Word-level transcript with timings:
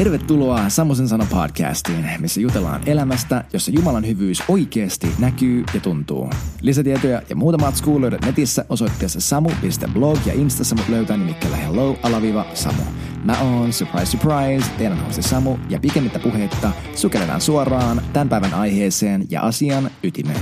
Tervetuloa 0.00 0.68
Samosen 0.68 1.08
sana 1.08 1.26
podcastiin, 1.30 2.06
missä 2.18 2.40
jutellaan 2.40 2.82
elämästä, 2.86 3.44
jossa 3.52 3.70
Jumalan 3.70 4.06
hyvyys 4.06 4.42
oikeasti 4.48 5.06
näkyy 5.18 5.64
ja 5.74 5.80
tuntuu. 5.80 6.30
Lisätietoja 6.60 7.22
ja 7.28 7.36
muuta 7.36 7.58
matskua 7.58 8.00
löydät 8.00 8.24
netissä 8.24 8.64
osoitteessa 8.68 9.20
samu.blog 9.20 10.18
ja 10.26 10.32
instassa 10.32 10.74
mut 10.74 10.88
löytää 10.88 11.16
nimikkeellä 11.16 11.56
hello 11.56 11.98
alaviva 12.02 12.46
samu. 12.54 12.82
Mä 13.24 13.40
oon, 13.40 13.72
surprise 13.72 14.06
surprise, 14.06 14.70
teidän 14.78 15.04
hosti 15.04 15.22
Samu 15.22 15.58
ja 15.68 15.80
pikemmittä 15.80 16.18
puheitta 16.18 16.72
sukelletaan 16.94 17.40
suoraan 17.40 18.02
tämän 18.12 18.28
päivän 18.28 18.54
aiheeseen 18.54 19.26
ja 19.30 19.42
asian 19.42 19.90
ytimeen. 20.02 20.40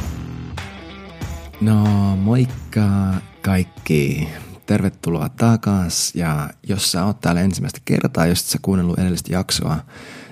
No 1.60 1.84
moikka 2.16 2.88
kaikki 3.42 4.28
tervetuloa 4.68 5.28
takas 5.28 6.14
ja 6.14 6.50
jos 6.68 6.92
sä 6.92 7.04
oot 7.04 7.20
täällä 7.20 7.40
ensimmäistä 7.40 7.80
kertaa, 7.84 8.26
jos 8.26 8.50
sä 8.50 8.58
kuunnellut 8.62 8.98
edellistä 8.98 9.32
jaksoa, 9.32 9.78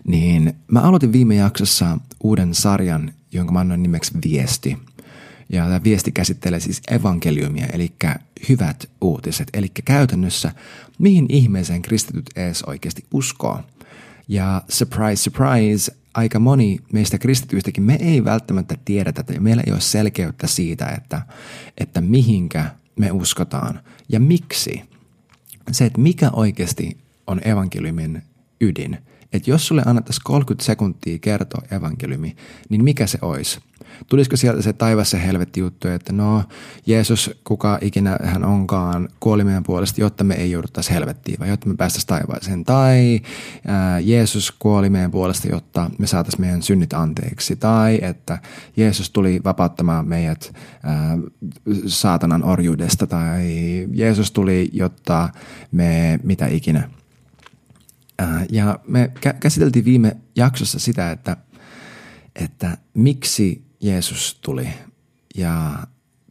niin 0.06 0.56
mä 0.68 0.80
aloitin 0.80 1.12
viime 1.12 1.34
jaksossa 1.34 1.98
uuden 2.22 2.54
sarjan, 2.54 3.12
jonka 3.32 3.52
mä 3.52 3.60
annoin 3.60 3.82
nimeksi 3.82 4.12
Viesti. 4.24 4.78
Ja 5.48 5.64
tämä 5.64 5.84
viesti 5.84 6.12
käsittelee 6.12 6.60
siis 6.60 6.80
evankeliumia, 6.90 7.66
eli 7.66 7.92
hyvät 8.48 8.88
uutiset, 9.00 9.48
eli 9.54 9.68
käytännössä 9.84 10.52
mihin 10.98 11.26
ihmeeseen 11.28 11.82
kristityt 11.82 12.30
ees 12.36 12.62
oikeasti 12.62 13.04
uskoo. 13.12 13.60
Ja 14.28 14.62
surprise, 14.68 15.22
surprise, 15.22 15.92
aika 16.14 16.38
moni 16.38 16.78
meistä 16.92 17.18
kristityistäkin, 17.18 17.84
me 17.84 17.98
ei 18.00 18.24
välttämättä 18.24 18.74
tiedä 18.84 19.12
tätä 19.12 19.32
ja 19.32 19.40
meillä 19.40 19.62
ei 19.66 19.72
ole 19.72 19.80
selkeyttä 19.80 20.46
siitä, 20.46 20.86
että, 20.86 21.22
että 21.78 22.00
mihinkä 22.00 22.70
me 22.96 23.10
uskotaan 23.10 23.80
ja 24.08 24.20
miksi. 24.20 24.82
Se, 25.72 25.84
että 25.84 26.00
mikä 26.00 26.30
oikeasti 26.30 26.96
on 27.26 27.40
evankeliumin 27.48 28.22
ydin. 28.60 28.98
Että 29.32 29.50
jos 29.50 29.66
sulle 29.66 29.82
annettaisiin 29.86 30.24
30 30.24 30.64
sekuntia 30.64 31.18
kertoa 31.18 31.62
evankeliumi, 31.70 32.36
niin 32.68 32.84
mikä 32.84 33.06
se 33.06 33.18
olisi? 33.22 33.60
Tulisiko 34.08 34.36
sieltä 34.36 34.62
se 34.62 34.72
taivas 34.72 35.10
se 35.10 35.26
helvetti 35.26 35.60
juttu, 35.60 35.88
että 35.88 36.12
no 36.12 36.44
Jeesus, 36.86 37.30
kuka 37.44 37.78
ikinä 37.80 38.18
hän 38.22 38.44
onkaan, 38.44 39.08
kuoli 39.20 39.44
meidän 39.44 39.62
puolesta, 39.62 40.00
jotta 40.00 40.24
me 40.24 40.34
ei 40.34 40.50
jouduttaisi 40.50 40.90
helvettiin 40.90 41.38
vai 41.38 41.48
jotta 41.48 41.68
me 41.68 41.74
päästäisiin 41.76 42.08
taivaaseen. 42.08 42.64
Tai 42.64 43.20
ää, 43.66 44.00
Jeesus 44.00 44.52
kuoli 44.58 44.90
meidän 44.90 45.10
puolesta, 45.10 45.48
jotta 45.48 45.90
me 45.98 46.06
saataisiin 46.06 46.40
meidän 46.40 46.62
synnit 46.62 46.92
anteeksi. 46.92 47.56
Tai 47.56 47.98
että 48.02 48.38
Jeesus 48.76 49.10
tuli 49.10 49.40
vapauttamaan 49.44 50.08
meidät 50.08 50.54
ää, 50.82 51.18
saatanan 51.86 52.44
orjuudesta. 52.44 53.06
Tai 53.06 53.44
Jeesus 53.92 54.30
tuli, 54.30 54.70
jotta 54.72 55.28
me 55.72 56.20
mitä 56.22 56.46
ikinä. 56.46 56.88
Ja 58.50 58.78
me 58.88 59.12
käsiteltiin 59.40 59.84
viime 59.84 60.16
jaksossa 60.36 60.78
sitä, 60.78 61.10
että, 61.10 61.36
että 62.36 62.78
miksi 62.94 63.64
Jeesus 63.80 64.38
tuli 64.42 64.68
ja 65.36 65.78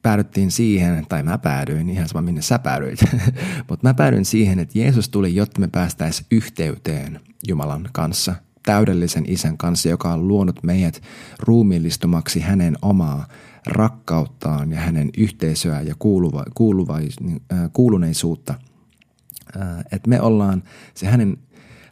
päädyttiin 0.02 0.52
siihen, 0.52 1.06
tai 1.10 1.24
mä 1.24 1.38
päädyin, 1.38 1.90
ihan 1.90 2.08
sama 2.08 2.22
minne 2.22 2.42
sä 2.42 2.60
päädyit, 2.60 3.00
mutta 3.70 3.88
mä 3.88 3.94
päädyin 3.94 4.26
siihen, 4.26 4.60
että 4.60 4.80
Jeesus 4.80 5.10
tuli, 5.10 5.36
jotta 5.36 5.60
me 5.60 5.68
päästäisiin 5.68 6.28
yhteyteen 6.32 7.20
Jumalan 7.48 7.90
kanssa, 7.92 8.36
täydellisen 8.66 9.24
isän 9.28 9.58
kanssa, 9.58 9.90
joka 9.90 10.14
on 10.14 10.28
luonut 10.28 10.64
meidät 10.64 11.02
ruumiillistumaksi 11.40 12.40
hänen 12.40 12.78
omaa 12.82 13.28
rakkauttaan 13.68 14.72
ja 14.72 14.80
hänen 14.80 15.10
yhteisöä 15.18 15.82
ja 15.82 15.96
kuuluva, 16.00 16.46
kuuluva, 16.54 17.00
kuuluneisuutta. 17.74 18.54
Että 19.92 20.10
me 20.10 20.22
ollaan 20.22 20.64
se 20.94 21.08
hänen 21.08 21.38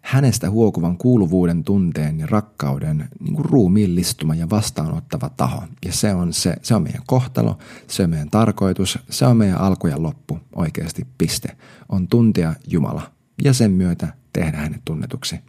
hänestä 0.03 0.49
huokuvan 0.49 0.97
kuuluvuuden 0.97 1.63
tunteen 1.63 2.19
ja 2.19 2.27
rakkauden 2.27 3.09
niin 3.19 3.35
kuin 3.35 3.45
ruumiillistuma 3.45 4.35
ja 4.35 4.49
vastaanottava 4.49 5.29
taho. 5.29 5.63
Ja 5.85 5.93
se 5.93 6.13
on, 6.13 6.33
se, 6.33 6.55
se 6.61 6.75
on 6.75 6.83
meidän 6.83 7.01
kohtalo, 7.07 7.57
se 7.87 8.03
on 8.03 8.09
meidän 8.09 8.29
tarkoitus, 8.29 8.99
se 9.09 9.25
on 9.25 9.37
meidän 9.37 9.57
alku 9.57 9.87
ja 9.87 10.03
loppu 10.03 10.39
oikeasti 10.55 11.07
piste. 11.17 11.57
On 11.89 12.07
tuntea 12.07 12.53
Jumala 12.67 13.11
ja 13.43 13.53
sen 13.53 13.71
myötä 13.71 14.13
tehdä 14.33 14.57
hänet 14.57 14.81
tunnetuksi. 14.85 15.39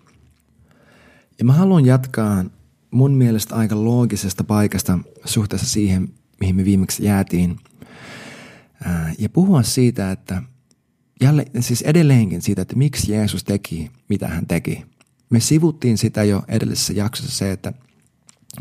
Ja 1.39 1.45
mä 1.45 1.53
haluan 1.53 1.87
jatkaa 1.87 2.45
mun 2.91 3.13
mielestä 3.13 3.55
aika 3.55 3.85
loogisesta 3.85 4.45
paikasta 4.45 4.99
suhteessa 5.25 5.69
siihen, 5.69 6.09
mihin 6.41 6.57
me 6.57 6.65
viimeksi 6.65 7.05
jäätiin. 7.05 7.57
Ja 9.19 9.29
puhua 9.29 9.63
siitä, 9.63 10.11
että– 10.11 10.43
jälleen, 11.21 11.63
siis 11.63 11.83
edelleenkin 11.83 12.43
siitä, 12.43 12.63
että 12.63 12.77
miksi 12.77 13.13
Jeesus 13.13 13.45
teki, 13.45 13.91
mitä 14.09 14.29
hän 14.29 14.47
teki. 14.47 14.85
Me 15.31 15.41
sivuttiin 15.41 15.99
sitä 15.99 16.25
jo 16.25 16.43
edellisessä 16.49 16.93
jaksossa 16.93 17.39
se, 17.39 17.53
että, 17.53 17.73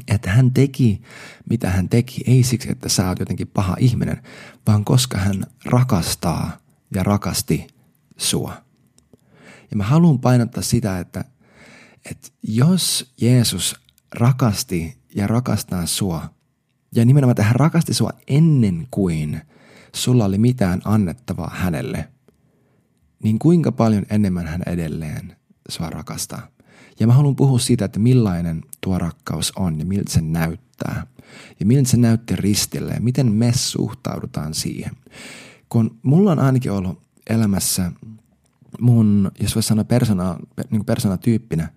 että 0.07 0.31
hän 0.31 0.51
teki, 0.51 1.01
mitä 1.49 1.69
hän 1.69 1.89
teki, 1.89 2.23
ei 2.27 2.43
siksi, 2.43 2.71
että 2.71 2.89
sä 2.89 3.09
oot 3.09 3.19
jotenkin 3.19 3.47
paha 3.47 3.75
ihminen, 3.79 4.21
vaan 4.67 4.85
koska 4.85 5.17
hän 5.17 5.45
rakastaa 5.65 6.57
ja 6.95 7.03
rakasti 7.03 7.67
sua. 8.17 8.63
Ja 9.71 9.77
mä 9.77 9.83
haluan 9.83 10.19
painottaa 10.19 10.63
sitä, 10.63 10.99
että, 10.99 11.25
että 12.05 12.29
jos 12.43 13.13
Jeesus 13.21 13.75
rakasti 14.15 14.97
ja 15.15 15.27
rakastaa 15.27 15.85
sua, 15.85 16.29
ja 16.95 17.05
nimenomaan, 17.05 17.31
että 17.31 17.43
hän 17.43 17.55
rakasti 17.55 17.93
sua 17.93 18.09
ennen 18.27 18.87
kuin 18.91 19.41
sulla 19.95 20.25
oli 20.25 20.37
mitään 20.37 20.81
annettavaa 20.85 21.51
hänelle– 21.55 22.07
niin 23.23 23.39
kuinka 23.39 23.71
paljon 23.71 24.05
enemmän 24.09 24.47
hän 24.47 24.63
edelleen 24.65 25.35
sua 25.69 25.89
rakastaa. 25.89 26.47
Ja 26.99 27.07
mä 27.07 27.13
haluan 27.13 27.35
puhua 27.35 27.59
siitä, 27.59 27.85
että 27.85 27.99
millainen 27.99 28.61
tuo 28.81 28.97
rakkaus 28.99 29.53
on 29.55 29.79
ja 29.79 29.85
miltä 29.85 30.13
se 30.13 30.21
näyttää. 30.21 31.07
Ja 31.59 31.65
miltä 31.65 31.89
se 31.89 31.97
näytti 31.97 32.35
ristille 32.35 32.93
ja 32.93 33.01
miten 33.01 33.31
me 33.31 33.51
suhtaudutaan 33.55 34.53
siihen. 34.53 34.91
Kun 35.69 35.99
mulla 36.03 36.31
on 36.31 36.39
ainakin 36.39 36.71
ollut 36.71 37.01
elämässä 37.29 37.91
mun, 38.79 39.31
jos 39.39 39.55
voisi 39.55 39.67
sanoa 39.67 39.83
persona, 39.83 40.37
niin 40.69 40.85
persoonatyyppinä, 40.85 41.69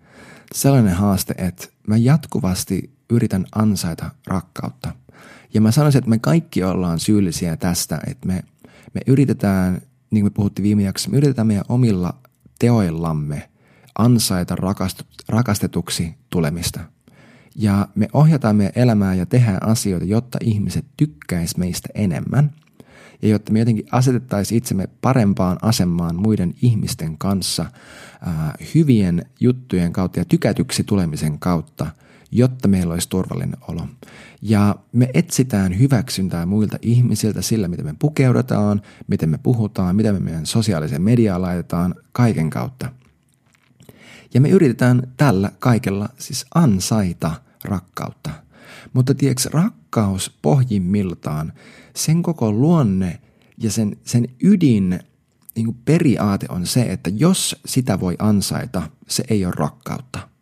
sellainen 0.54 0.94
haaste, 0.94 1.34
että 1.38 1.68
mä 1.86 1.96
jatkuvasti 1.96 2.90
yritän 3.10 3.46
ansaita 3.54 4.10
rakkautta. 4.26 4.92
Ja 5.54 5.60
mä 5.60 5.70
sanoisin, 5.70 5.98
että 5.98 6.10
me 6.10 6.18
kaikki 6.18 6.64
ollaan 6.64 7.00
syyllisiä 7.00 7.56
tästä, 7.56 8.00
että 8.06 8.26
me, 8.26 8.44
me 8.94 9.00
yritetään 9.06 9.80
niin 10.10 10.22
kuin 10.22 10.32
me 10.32 10.34
puhuttiin 10.34 10.64
viime 10.64 10.82
jaksossa, 10.82 11.10
me 11.10 11.16
yritetään 11.16 11.46
meidän 11.46 11.64
omilla 11.68 12.14
teoillamme 12.58 13.48
ansaita 13.98 14.56
rakastetuksi 15.28 16.14
tulemista. 16.30 16.80
Ja 17.54 17.88
me 17.94 18.08
ohjataan 18.12 18.56
meidän 18.56 18.72
elämää 18.76 19.14
ja 19.14 19.26
tehdään 19.26 19.68
asioita, 19.68 20.06
jotta 20.06 20.38
ihmiset 20.42 20.84
tykkäis 20.96 21.56
meistä 21.56 21.88
enemmän 21.94 22.52
ja 23.22 23.28
jotta 23.28 23.52
me 23.52 23.58
jotenkin 23.58 23.86
asetettaisiin 23.92 24.58
itsemme 24.58 24.88
parempaan 25.00 25.58
asemaan 25.62 26.16
muiden 26.16 26.54
ihmisten 26.62 27.18
kanssa 27.18 27.66
ää, 28.20 28.54
hyvien 28.74 29.26
juttujen 29.40 29.92
kautta 29.92 30.18
ja 30.18 30.24
tykätyksi 30.24 30.84
tulemisen 30.84 31.38
kautta, 31.38 31.86
jotta 32.36 32.68
meillä 32.68 32.94
olisi 32.94 33.08
turvallinen 33.08 33.56
olo. 33.68 33.88
Ja 34.42 34.76
me 34.92 35.10
etsitään 35.14 35.78
hyväksyntää 35.78 36.46
muilta 36.46 36.78
ihmisiltä 36.82 37.42
sillä, 37.42 37.68
miten 37.68 37.84
me 37.84 37.94
pukeudutaan, 37.98 38.82
miten 39.06 39.28
me 39.28 39.38
puhutaan, 39.38 39.96
miten 39.96 40.14
me 40.14 40.20
meidän 40.20 40.46
sosiaaliseen 40.46 41.02
mediaan 41.02 41.42
laitetaan, 41.42 41.94
kaiken 42.12 42.50
kautta. 42.50 42.92
Ja 44.34 44.40
me 44.40 44.48
yritetään 44.48 45.12
tällä 45.16 45.50
kaikella 45.58 46.08
siis 46.18 46.46
ansaita 46.54 47.32
rakkautta. 47.64 48.30
Mutta 48.92 49.14
tiedätkö, 49.14 49.48
rakkaus 49.52 50.38
pohjimmiltaan, 50.42 51.52
sen 51.94 52.22
koko 52.22 52.52
luonne 52.52 53.20
ja 53.58 53.70
sen, 53.70 53.96
sen 54.04 54.28
ydin 54.42 55.00
niin 55.56 55.74
periaate 55.84 56.46
on 56.48 56.66
se, 56.66 56.82
että 56.82 57.10
jos 57.10 57.60
sitä 57.66 58.00
voi 58.00 58.16
ansaita, 58.18 58.82
se 59.08 59.24
ei 59.28 59.44
ole 59.44 59.54
rakkautta– 59.56 60.18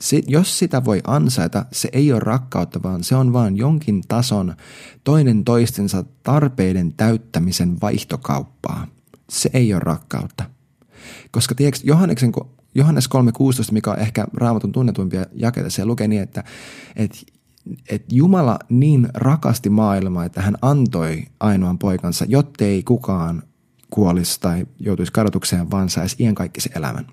se, 0.00 0.22
jos 0.26 0.58
sitä 0.58 0.84
voi 0.84 1.00
ansaita, 1.06 1.64
se 1.72 1.88
ei 1.92 2.12
ole 2.12 2.20
rakkautta, 2.20 2.82
vaan 2.82 3.04
se 3.04 3.16
on 3.16 3.32
vain 3.32 3.56
jonkin 3.56 4.02
tason 4.08 4.54
toinen 5.04 5.44
toistensa 5.44 6.04
tarpeiden 6.22 6.92
täyttämisen 6.92 7.80
vaihtokauppaa. 7.80 8.86
Se 9.30 9.50
ei 9.52 9.74
ole 9.74 9.80
rakkautta. 9.80 10.44
Koska 11.30 11.54
tiedätkö, 11.54 11.80
Johanneksen, 11.84 12.32
Johannes 12.74 13.08
3.16, 13.16 13.72
mikä 13.72 13.90
on 13.90 13.98
ehkä 13.98 14.26
raamatun 14.34 14.72
tunnetuimpia 14.72 15.26
jakeita, 15.32 15.70
se 15.70 15.84
lukee 15.84 16.08
niin, 16.08 16.22
että, 16.22 16.44
että 16.96 17.18
että 17.88 18.14
Jumala 18.14 18.58
niin 18.68 19.08
rakasti 19.14 19.70
maailmaa, 19.70 20.24
että 20.24 20.42
hän 20.42 20.56
antoi 20.62 21.24
ainoan 21.40 21.78
poikansa, 21.78 22.24
jottei 22.28 22.82
kukaan 22.82 23.42
kuolisi 23.90 24.40
tai 24.40 24.66
joutuisi 24.80 25.12
kadotukseen, 25.12 25.70
vaan 25.70 25.90
saisi 25.90 26.16
iankaikkisen 26.18 26.72
elämän. 26.76 27.06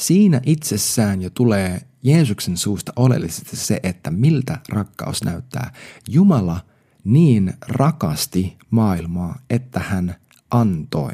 Siinä 0.00 0.40
itsessään 0.46 1.22
jo 1.22 1.30
tulee 1.30 1.80
Jeesuksen 2.02 2.56
suusta 2.56 2.92
oleellisesti 2.96 3.56
se, 3.56 3.80
että 3.82 4.10
miltä 4.10 4.58
rakkaus 4.68 5.24
näyttää. 5.24 5.72
Jumala 6.08 6.60
niin 7.04 7.52
rakasti 7.68 8.56
maailmaa, 8.70 9.38
että 9.50 9.80
hän 9.80 10.14
antoi. 10.50 11.12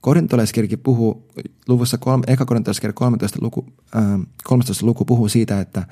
Korintolaiskirki 0.00 0.76
puhuu, 0.76 1.28
luvussa 1.68 1.98
kolme, 1.98 2.24
eka 2.26 2.46
korintolaiskirja 2.46 2.92
13 2.92 3.38
luku, 3.42 3.66
äh, 3.96 4.02
13 4.44 4.86
luku 4.86 5.04
puhuu 5.04 5.28
siitä, 5.28 5.60
että, 5.60 5.86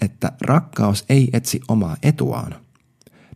että 0.00 0.32
rakkaus 0.40 1.04
ei 1.08 1.28
etsi 1.32 1.60
omaa 1.68 1.96
etuaan. 2.02 2.54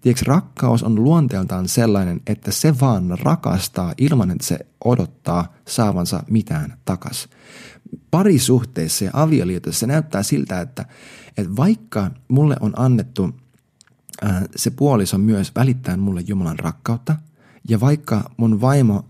Tiedätkö, 0.01 0.25
rakkaus 0.27 0.83
on 0.83 1.05
luonteeltaan 1.05 1.69
sellainen, 1.69 2.21
että 2.27 2.51
se 2.53 2.81
vaan 2.81 3.19
rakastaa 3.23 3.95
ilman, 3.99 4.31
että 4.31 4.47
se 4.47 4.59
odottaa 4.85 5.55
saavansa 5.69 6.23
mitään 6.31 6.79
takas. 6.85 7.29
Parisuhteissa 8.11 9.05
ja 9.05 9.11
avioliitossa 9.13 9.81
se 9.81 9.87
näyttää 9.87 10.23
siltä, 10.23 10.61
että, 10.61 10.85
että 11.37 11.57
vaikka 11.57 12.11
mulle 12.29 12.57
on 12.61 12.73
annettu 12.77 13.31
äh, 14.25 14.43
se 14.57 14.71
puoliso 14.71 15.19
myös 15.19 15.53
välittää 15.57 15.97
mulle 15.97 16.25
Jumalan 16.27 16.59
rakkautta, 16.59 17.17
ja 17.69 17.81
vaikka 17.81 18.31
mun 18.37 18.61
vaimo, 18.61 19.05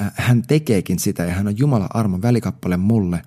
äh, 0.00 0.12
hän 0.14 0.42
tekeekin 0.42 0.98
sitä 0.98 1.24
ja 1.24 1.34
hän 1.34 1.48
on 1.48 1.58
Jumalan 1.58 1.88
armon 1.94 2.22
välikappale 2.22 2.76
mulle, 2.76 3.22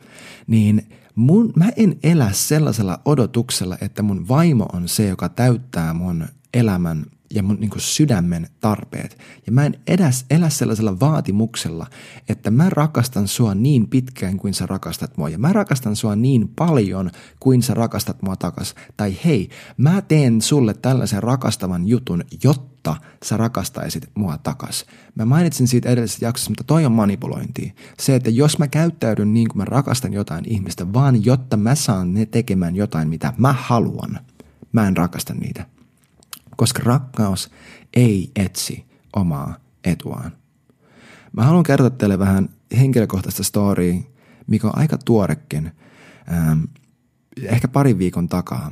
niin 0.47 0.89
mun, 1.15 1.53
mä 1.55 1.69
en 1.75 1.99
elä 2.03 2.31
sellaisella 2.31 2.99
odotuksella, 3.05 3.77
että 3.81 4.01
mun 4.01 4.27
vaimo 4.27 4.65
on 4.73 4.87
se, 4.87 5.07
joka 5.07 5.29
täyttää 5.29 5.93
mun 5.93 6.25
elämän 6.55 7.05
ja 7.33 7.43
mun 7.43 7.57
niin 7.59 7.71
sydämen 7.77 8.47
tarpeet. 8.59 9.17
Ja 9.45 9.51
mä 9.51 9.65
en 9.65 9.75
edes 9.87 10.25
elä 10.29 10.49
sellaisella 10.49 10.99
vaatimuksella, 10.99 11.87
että 12.29 12.51
mä 12.51 12.69
rakastan 12.69 13.27
sua 13.27 13.55
niin 13.55 13.87
pitkään 13.87 14.37
kuin 14.37 14.53
sä 14.53 14.65
rakastat 14.65 15.17
mua. 15.17 15.29
Ja 15.29 15.37
mä 15.37 15.53
rakastan 15.53 15.95
sua 15.95 16.15
niin 16.15 16.47
paljon 16.47 17.11
kuin 17.39 17.61
sä 17.61 17.73
rakastat 17.73 18.21
mua 18.21 18.35
takas. 18.35 18.75
Tai 18.97 19.17
hei, 19.25 19.49
mä 19.77 20.01
teen 20.01 20.41
sulle 20.41 20.73
tällaisen 20.73 21.23
rakastavan 21.23 21.87
jutun, 21.87 22.23
jotta 22.43 22.95
sä 23.23 23.37
rakastaisit 23.37 24.09
mua 24.15 24.37
takas. 24.37 24.85
Mä 25.15 25.25
mainitsin 25.25 25.67
siitä 25.67 25.89
edellisessä 25.89 26.25
jaksossa, 26.25 26.51
mutta 26.51 26.63
toi 26.63 26.85
on 26.85 26.91
manipulointia. 26.91 27.73
Se, 27.99 28.15
että 28.15 28.29
jos 28.29 28.59
mä 28.59 28.67
käyttäydyn 28.67 29.33
niin 29.33 29.47
kuin 29.47 29.57
mä 29.57 29.65
rakastan 29.65 30.13
jotain 30.13 30.45
ihmistä, 30.47 30.93
vaan 30.93 31.25
jotta 31.25 31.57
mä 31.57 31.75
saan 31.75 32.13
ne 32.13 32.25
tekemään 32.25 32.75
jotain, 32.75 33.09
mitä 33.09 33.33
mä 33.37 33.53
haluan, 33.53 34.19
mä 34.71 34.87
en 34.87 34.97
rakasta 34.97 35.33
niitä 35.33 35.74
koska 36.57 36.81
rakkaus 36.85 37.51
ei 37.93 38.31
etsi 38.35 38.85
omaa 39.15 39.55
etuaan. 39.83 40.31
Mä 41.31 41.43
haluan 41.43 41.63
kertoa 41.63 41.89
teille 41.89 42.19
vähän 42.19 42.49
henkilökohtaista 42.77 43.43
storya, 43.43 43.93
mikä 44.47 44.67
on 44.67 44.77
aika 44.77 44.97
tuorekin, 44.97 45.71
ähm, 46.33 46.59
ehkä 47.41 47.67
parin 47.67 47.99
viikon 47.99 48.29
takaa. 48.29 48.71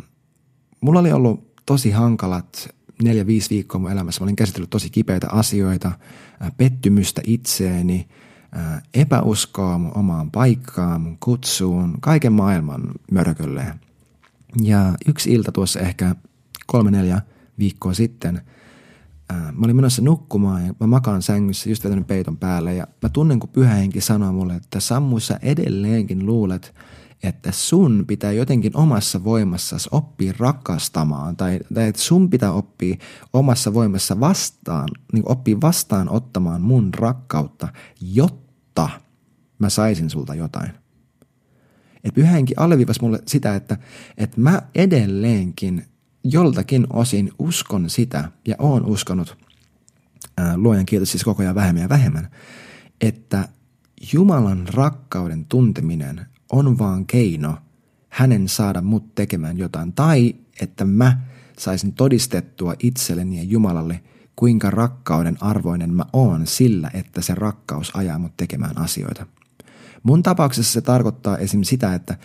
Mulla 0.81 0.99
oli 0.99 1.11
ollut 1.11 1.53
tosi 1.65 1.91
hankalat 1.91 2.69
neljä, 3.03 3.27
viisi 3.27 3.49
viikkoa 3.49 3.81
mun 3.81 3.91
elämässä. 3.91 4.21
Mä 4.21 4.25
olin 4.25 4.35
käsitellyt 4.35 4.69
tosi 4.69 4.89
kipeitä 4.89 5.27
asioita, 5.29 5.87
äh, 5.87 6.51
pettymystä 6.57 7.21
itseeni, 7.25 8.07
äh, 8.57 8.83
epäuskoa 8.93 9.77
mun 9.77 9.97
omaan 9.97 10.31
paikkaan, 10.31 11.01
mun 11.01 11.17
kutsuun, 11.19 11.97
kaiken 12.01 12.33
maailman 12.33 12.91
mörkölle. 13.11 13.79
Ja 14.61 14.93
yksi 15.07 15.33
ilta 15.33 15.51
tuossa 15.51 15.79
ehkä 15.79 16.15
kolme, 16.67 16.91
neljä 16.91 17.21
viikkoa 17.59 17.93
sitten. 17.93 18.41
Mä 19.33 19.65
olin 19.65 19.75
menossa 19.75 20.01
nukkumaan 20.01 20.65
ja 20.65 20.73
mä 20.79 20.87
makaan 20.87 21.21
sängyssä 21.21 21.69
just 21.69 21.83
vetänyt 21.83 22.07
peiton 22.07 22.37
päälle 22.37 22.75
ja 22.75 22.87
mä 23.01 23.09
tunnen, 23.09 23.39
kun 23.39 23.49
pyhä 23.49 23.73
henki 23.73 24.01
sanoo 24.01 24.31
mulle, 24.31 24.55
että 24.55 24.79
Sammu, 24.79 25.19
sä 25.19 25.39
edelleenkin 25.41 26.25
luulet, 26.25 26.75
että 27.23 27.51
sun 27.51 28.03
pitää 28.07 28.31
jotenkin 28.31 28.77
omassa 28.77 29.23
voimassasi 29.23 29.89
oppia 29.91 30.33
rakastamaan 30.37 31.37
tai, 31.37 31.59
tai 31.73 31.87
että 31.87 32.01
sun 32.01 32.29
pitää 32.29 32.51
oppia 32.51 32.95
omassa 33.33 33.73
voimassa 33.73 34.19
vastaan, 34.19 34.89
niin 35.13 35.23
oppia 35.27 35.57
vastaan 35.61 36.09
ottamaan 36.09 36.61
mun 36.61 36.93
rakkautta, 36.93 37.67
jotta 38.01 38.89
mä 39.59 39.69
saisin 39.69 40.09
sulta 40.09 40.35
jotain. 40.35 40.71
Et 42.03 42.13
pyhähenki 42.13 42.53
alleviivasi 42.57 43.01
mulle 43.01 43.19
sitä, 43.27 43.55
että, 43.55 43.77
että 44.17 44.41
mä 44.41 44.61
edelleenkin 44.75 45.85
joltakin 46.23 46.87
osin 46.89 47.31
uskon 47.39 47.89
sitä 47.89 48.31
ja 48.47 48.55
oon 48.59 48.85
uskonut, 48.85 49.37
ää, 50.37 50.57
luojan 50.57 50.85
kiitos 50.85 51.11
siis 51.11 51.23
koko 51.23 51.43
ajan 51.43 51.55
vähemmän 51.55 51.81
ja 51.81 51.89
vähemmän, 51.89 52.29
että 53.01 53.47
Jumalan 54.13 54.67
rakkauden 54.67 55.45
tunteminen 55.45 56.25
on 56.51 56.79
vaan 56.79 57.05
keino 57.05 57.57
hänen 58.09 58.47
saada 58.47 58.81
mut 58.81 59.15
tekemään 59.15 59.57
jotain. 59.57 59.93
Tai 59.93 60.35
että 60.61 60.85
mä 60.85 61.19
saisin 61.59 61.93
todistettua 61.93 62.73
itselleni 62.79 63.37
ja 63.37 63.43
Jumalalle, 63.43 64.03
kuinka 64.35 64.69
rakkauden 64.69 65.37
arvoinen 65.43 65.93
mä 65.93 66.05
oon 66.13 66.47
sillä, 66.47 66.91
että 66.93 67.21
se 67.21 67.35
rakkaus 67.35 67.91
ajaa 67.95 68.19
mut 68.19 68.37
tekemään 68.37 68.77
asioita. 68.77 69.25
Mun 70.03 70.23
tapauksessa 70.23 70.73
se 70.73 70.81
tarkoittaa 70.81 71.37
esim. 71.37 71.63
sitä, 71.63 71.93
että 71.93 72.17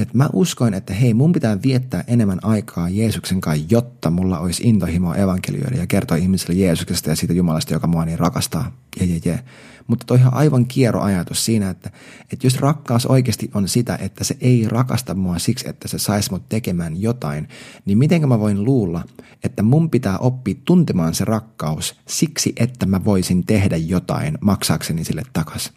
että 0.00 0.18
mä 0.18 0.28
uskoin, 0.32 0.74
että 0.74 0.94
hei, 0.94 1.14
mun 1.14 1.32
pitää 1.32 1.62
viettää 1.62 2.04
enemmän 2.06 2.38
aikaa 2.42 2.88
Jeesuksen 2.88 3.40
kanssa, 3.40 3.66
jotta 3.70 4.10
mulla 4.10 4.38
olisi 4.38 4.62
intohimoa 4.68 5.14
evankelioida 5.14 5.76
ja 5.76 5.86
kertoa 5.86 6.16
ihmisille 6.16 6.54
Jeesuksesta 6.54 7.10
ja 7.10 7.16
siitä 7.16 7.34
Jumalasta, 7.34 7.72
joka 7.72 7.86
mua 7.86 8.04
niin 8.04 8.18
rakastaa. 8.18 8.72
Je, 9.00 9.06
je, 9.06 9.20
je. 9.24 9.40
Mutta 9.86 10.06
toi 10.06 10.18
on 10.26 10.34
aivan 10.34 10.66
kiero 10.66 11.00
ajatus 11.00 11.44
siinä, 11.44 11.70
että, 11.70 11.90
että 12.32 12.46
jos 12.46 12.60
rakkaus 12.60 13.06
oikeasti 13.06 13.50
on 13.54 13.68
sitä, 13.68 13.98
että 14.00 14.24
se 14.24 14.36
ei 14.40 14.68
rakasta 14.68 15.14
mua 15.14 15.38
siksi, 15.38 15.68
että 15.68 15.88
se 15.88 15.98
saisi 15.98 16.30
mut 16.30 16.48
tekemään 16.48 17.02
jotain, 17.02 17.48
niin 17.84 17.98
miten 17.98 18.28
mä 18.28 18.38
voin 18.38 18.64
luulla, 18.64 19.04
että 19.44 19.62
mun 19.62 19.90
pitää 19.90 20.18
oppia 20.18 20.54
tuntemaan 20.64 21.14
se 21.14 21.24
rakkaus 21.24 21.96
siksi, 22.08 22.52
että 22.56 22.86
mä 22.86 23.04
voisin 23.04 23.46
tehdä 23.46 23.76
jotain 23.76 24.38
maksaakseni 24.40 25.04
sille 25.04 25.22
takas. 25.32 25.72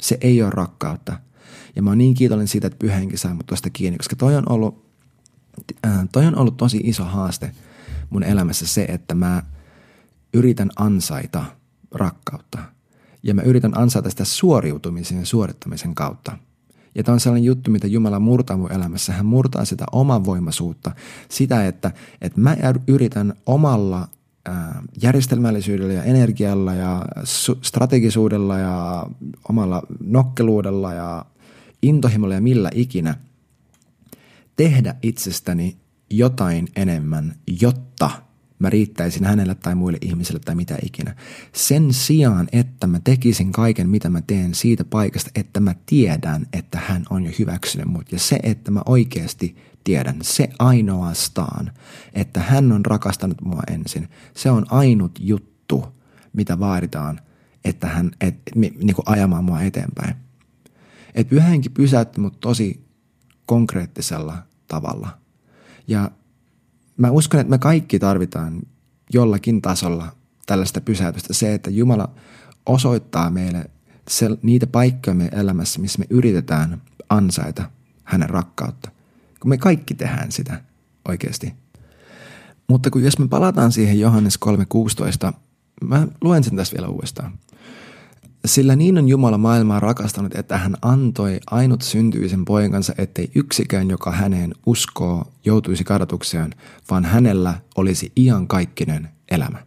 Se 0.00 0.18
ei 0.20 0.42
ole 0.42 0.50
rakkautta, 0.50 1.18
ja 1.78 1.82
mä 1.82 1.90
oon 1.90 1.98
niin 1.98 2.14
kiitollinen 2.14 2.48
siitä, 2.48 2.66
että 2.66 2.78
pyhänkin 2.78 3.18
sai 3.18 3.34
mut 3.34 3.46
tuosta 3.46 3.70
kiinni, 3.70 3.98
koska 3.98 4.16
toi 4.16 4.36
on 4.36 4.52
ollut, 4.52 4.84
äh, 5.86 6.08
toi 6.12 6.26
on 6.26 6.38
ollut 6.38 6.56
tosi 6.56 6.80
iso 6.84 7.04
haaste 7.04 7.52
mun 8.10 8.22
elämässä 8.22 8.66
se, 8.66 8.84
että 8.84 9.14
mä 9.14 9.42
yritän 10.34 10.70
ansaita 10.76 11.44
rakkautta. 11.94 12.58
Ja 13.22 13.34
mä 13.34 13.42
yritän 13.42 13.78
ansaita 13.78 14.10
sitä 14.10 14.24
suoriutumisen 14.24 15.18
ja 15.18 15.26
suorittamisen 15.26 15.94
kautta. 15.94 16.38
Ja 16.94 17.04
tämä 17.04 17.14
on 17.14 17.20
sellainen 17.20 17.44
juttu, 17.44 17.70
mitä 17.70 17.86
Jumala 17.86 18.20
murtaa 18.20 18.56
mun 18.56 18.72
elämässä. 18.72 19.12
Hän 19.12 19.26
murtaa 19.26 19.64
sitä 19.64 19.86
voimaisuutta, 20.24 20.92
sitä, 21.28 21.66
että, 21.66 21.92
että 22.20 22.40
mä 22.40 22.56
yritän 22.88 23.34
omalla 23.46 24.08
järjestelmällisyydellä 25.02 25.92
ja 25.92 26.02
energialla 26.02 26.74
ja 26.74 27.04
strategisuudella 27.62 28.58
ja 28.58 29.06
omalla 29.48 29.82
nokkeluudella 30.00 30.94
ja 30.94 31.24
intohimolla 31.82 32.34
ja 32.34 32.40
millä 32.40 32.70
ikinä, 32.74 33.14
tehdä 34.56 34.94
itsestäni 35.02 35.76
jotain 36.10 36.68
enemmän, 36.76 37.34
jotta 37.60 38.10
mä 38.58 38.70
riittäisin 38.70 39.24
hänelle 39.24 39.54
tai 39.54 39.74
muille 39.74 39.98
ihmisille 40.00 40.40
tai 40.40 40.54
mitä 40.54 40.78
ikinä. 40.82 41.16
Sen 41.52 41.92
sijaan, 41.92 42.48
että 42.52 42.86
mä 42.86 43.00
tekisin 43.04 43.52
kaiken, 43.52 43.88
mitä 43.88 44.10
mä 44.10 44.22
teen 44.22 44.54
siitä 44.54 44.84
paikasta, 44.84 45.30
että 45.34 45.60
mä 45.60 45.74
tiedän, 45.86 46.46
että 46.52 46.78
hän 46.86 47.04
on 47.10 47.24
jo 47.24 47.32
hyväksynyt 47.38 47.86
mut. 47.86 48.12
Ja 48.12 48.18
se, 48.18 48.38
että 48.42 48.70
mä 48.70 48.82
oikeasti 48.86 49.56
tiedän, 49.84 50.18
se 50.22 50.48
ainoastaan, 50.58 51.72
että 52.12 52.40
hän 52.40 52.72
on 52.72 52.86
rakastanut 52.86 53.40
mua 53.40 53.62
ensin, 53.70 54.08
se 54.34 54.50
on 54.50 54.66
ainut 54.70 55.18
juttu, 55.20 55.86
mitä 56.32 56.58
vaaditaan, 56.58 57.20
että 57.64 57.86
hän, 57.86 58.10
et, 58.20 58.34
niin 58.54 58.94
ajamaan 59.06 59.44
mua 59.44 59.62
eteenpäin. 59.62 60.14
Että 61.18 61.30
pyhä 61.30 61.46
henki 61.46 61.68
pysäytti 61.68 62.20
mut 62.20 62.40
tosi 62.40 62.84
konkreettisella 63.46 64.38
tavalla. 64.68 65.08
Ja 65.88 66.10
mä 66.96 67.10
uskon, 67.10 67.40
että 67.40 67.50
me 67.50 67.58
kaikki 67.58 67.98
tarvitaan 67.98 68.62
jollakin 69.12 69.62
tasolla 69.62 70.12
tällaista 70.46 70.80
pysäytystä. 70.80 71.34
Se, 71.34 71.54
että 71.54 71.70
Jumala 71.70 72.10
osoittaa 72.66 73.30
meille 73.30 73.70
se, 74.08 74.28
niitä 74.42 74.66
paikkoja 74.66 75.14
meidän 75.14 75.40
elämässä, 75.40 75.80
missä 75.80 75.98
me 75.98 76.06
yritetään 76.10 76.82
ansaita 77.08 77.70
hänen 78.04 78.30
rakkautta. 78.30 78.90
Kun 79.40 79.48
me 79.48 79.58
kaikki 79.58 79.94
tehdään 79.94 80.32
sitä 80.32 80.60
oikeasti. 81.08 81.54
Mutta 82.68 82.90
kun 82.90 83.02
jos 83.02 83.18
me 83.18 83.28
palataan 83.28 83.72
siihen 83.72 84.00
Johannes 84.00 84.38
3.16, 85.28 85.32
mä 85.84 86.08
luen 86.20 86.44
sen 86.44 86.56
tässä 86.56 86.76
vielä 86.76 86.88
uudestaan. 86.88 87.38
Sillä 88.44 88.76
niin 88.76 88.98
on 88.98 89.08
Jumala 89.08 89.38
maailmaa 89.38 89.80
rakastanut, 89.80 90.34
että 90.34 90.58
hän 90.58 90.76
antoi 90.82 91.40
ainut 91.50 91.82
syntyisen 91.82 92.44
poikansa, 92.44 92.94
ettei 92.98 93.30
yksikään, 93.34 93.90
joka 93.90 94.12
häneen 94.12 94.54
uskoo, 94.66 95.32
joutuisi 95.44 95.84
kadotukseen, 95.84 96.54
vaan 96.90 97.04
hänellä 97.04 97.54
olisi 97.76 98.12
iankaikkinen 98.16 99.08
elämä. 99.30 99.58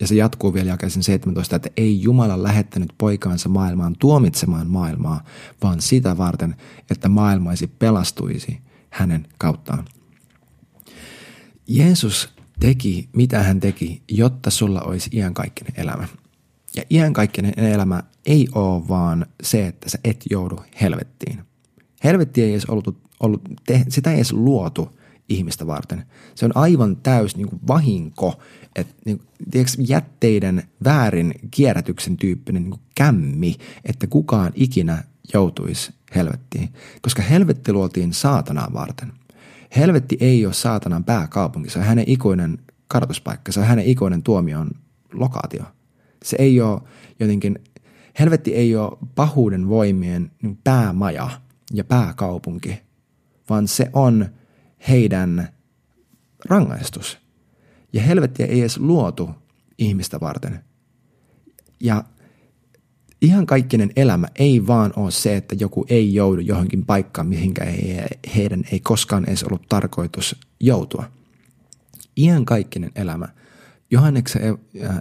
Ja 0.00 0.06
se 0.06 0.14
jatkuu 0.14 0.54
vielä 0.54 0.68
jakeisen 0.68 1.02
17, 1.02 1.56
että 1.56 1.70
ei 1.76 2.02
Jumala 2.02 2.42
lähettänyt 2.42 2.92
poikaansa 2.98 3.48
maailmaan 3.48 3.96
tuomitsemaan 3.98 4.66
maailmaa, 4.66 5.24
vaan 5.62 5.80
sitä 5.80 6.18
varten, 6.18 6.56
että 6.90 7.08
maailmaisi 7.08 7.66
pelastuisi 7.66 8.60
hänen 8.90 9.26
kauttaan. 9.38 9.84
Jeesus 11.68 12.28
teki, 12.60 13.08
mitä 13.12 13.42
hän 13.42 13.60
teki, 13.60 14.02
jotta 14.08 14.50
sulla 14.50 14.80
olisi 14.80 15.10
iankaikkinen 15.12 15.72
elämä. 15.76 16.08
Ja 16.76 16.82
iankaikkinen 16.90 17.52
elämä 17.56 18.02
ei 18.26 18.48
ole 18.54 18.88
vaan 18.88 19.26
se, 19.42 19.66
että 19.66 19.90
sä 19.90 19.98
et 20.04 20.24
joudu 20.30 20.60
helvettiin. 20.80 21.40
Helvetti 22.04 22.42
ei 22.42 22.50
edes 22.50 22.64
ollut, 22.64 22.98
ollut 23.20 23.42
te, 23.66 23.84
sitä 23.88 24.10
ei 24.10 24.16
edes 24.16 24.32
luotu 24.32 24.98
ihmistä 25.28 25.66
varten. 25.66 26.04
Se 26.34 26.44
on 26.44 26.56
aivan 26.56 26.96
täys 26.96 27.36
niin 27.36 27.48
kuin 27.48 27.60
vahinko, 27.68 28.40
että 28.76 28.94
niin, 29.04 29.22
tiedätkö, 29.50 29.82
jätteiden 29.88 30.62
väärin 30.84 31.34
kierrätyksen 31.50 32.16
tyyppinen 32.16 32.62
niin 32.62 32.70
kuin 32.70 32.82
kämmi, 32.94 33.56
että 33.84 34.06
kukaan 34.06 34.52
ikinä 34.54 35.04
joutuisi 35.34 35.92
helvettiin. 36.14 36.68
Koska 37.02 37.22
helvetti 37.22 37.72
luotiin 37.72 38.12
saatanaa 38.12 38.72
varten. 38.72 39.12
Helvetti 39.76 40.16
ei 40.20 40.46
ole 40.46 40.54
saatanan 40.54 41.04
pääkaupunki, 41.04 41.70
se 41.70 41.78
on 41.78 41.84
hänen 41.84 42.04
ikuinen 42.08 42.58
kadotuspaikka, 42.88 43.52
se 43.52 43.60
on 43.60 43.66
hänen 43.66 43.84
ikuinen 43.84 44.22
tuomion 44.22 44.70
lokaatio. 45.12 45.64
Se 46.26 46.36
ei 46.38 46.60
ole 46.60 46.80
jotenkin, 47.20 47.58
helvetti 48.18 48.54
ei 48.54 48.76
ole 48.76 48.98
pahuuden 49.14 49.68
voimien 49.68 50.30
päämaja 50.64 51.30
ja 51.72 51.84
pääkaupunki, 51.84 52.80
vaan 53.50 53.68
se 53.68 53.90
on 53.92 54.26
heidän 54.88 55.48
rangaistus. 56.44 57.18
Ja 57.92 58.02
helvettiä 58.02 58.46
ei 58.46 58.60
edes 58.60 58.78
luotu 58.78 59.30
ihmistä 59.78 60.20
varten. 60.20 60.64
Ja 61.80 62.04
ihan 63.22 63.46
kaikkinen 63.46 63.90
elämä 63.96 64.26
ei 64.34 64.66
vaan 64.66 64.92
ole 64.96 65.10
se, 65.10 65.36
että 65.36 65.56
joku 65.58 65.86
ei 65.88 66.14
joudu 66.14 66.40
johonkin 66.40 66.86
paikkaan, 66.86 67.26
mihinkä 67.26 67.64
ei, 67.64 67.96
heidän 68.36 68.64
ei 68.72 68.80
koskaan 68.80 69.24
edes 69.24 69.44
ollut 69.44 69.68
tarkoitus 69.68 70.36
joutua. 70.60 71.04
Ihan 72.16 72.44
kaikkinen 72.44 72.92
elämä. 72.96 73.28
Johanneksen 73.90 74.42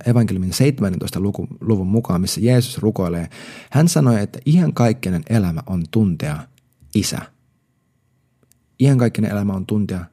evankeliumin 0.05 0.53
17. 0.53 1.19
luvun 1.61 1.87
mukaan, 1.87 2.21
missä 2.21 2.41
Jeesus 2.41 2.77
rukoilee, 2.77 3.29
hän 3.71 3.87
sanoi, 3.87 4.21
että 4.21 4.39
ihan 4.45 4.73
kaikkinen 4.73 5.23
elämä 5.29 5.63
on 5.67 5.83
tuntea 5.91 6.47
isä. 6.95 7.21
Ihan 8.79 8.97
kaikkinen 8.97 9.31
elämä 9.31 9.53
on 9.53 9.65
tuntea 9.65 10.05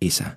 isä. 0.00 0.36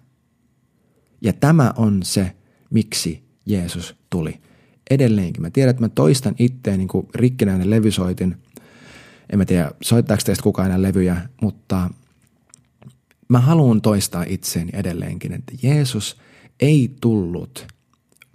Ja 1.21 1.33
tämä 1.33 1.73
on 1.77 2.03
se, 2.03 2.35
miksi 2.69 3.23
Jeesus 3.45 3.95
tuli. 4.09 4.41
Edelleenkin. 4.89 5.41
Mä 5.41 5.49
tiedän, 5.49 5.69
että 5.69 5.83
mä 5.83 5.89
toistan 5.89 6.35
itteen 6.39 6.77
niin 6.77 6.87
kuin 6.87 7.07
rikkinäinen 7.15 7.69
levysoitin. 7.69 8.37
En 9.29 9.39
mä 9.39 9.45
tiedä, 9.45 9.71
soittaako 9.81 10.23
teistä 10.25 10.43
kukaan 10.43 10.65
enää 10.65 10.81
levyjä, 10.81 11.29
mutta 11.41 11.89
mä 13.29 13.39
haluan 13.39 13.81
toistaa 13.81 14.23
itseeni 14.27 14.71
edelleenkin, 14.73 15.33
että 15.33 15.53
Jeesus 15.63 16.17
ei 16.63 16.91
tullut 17.01 17.72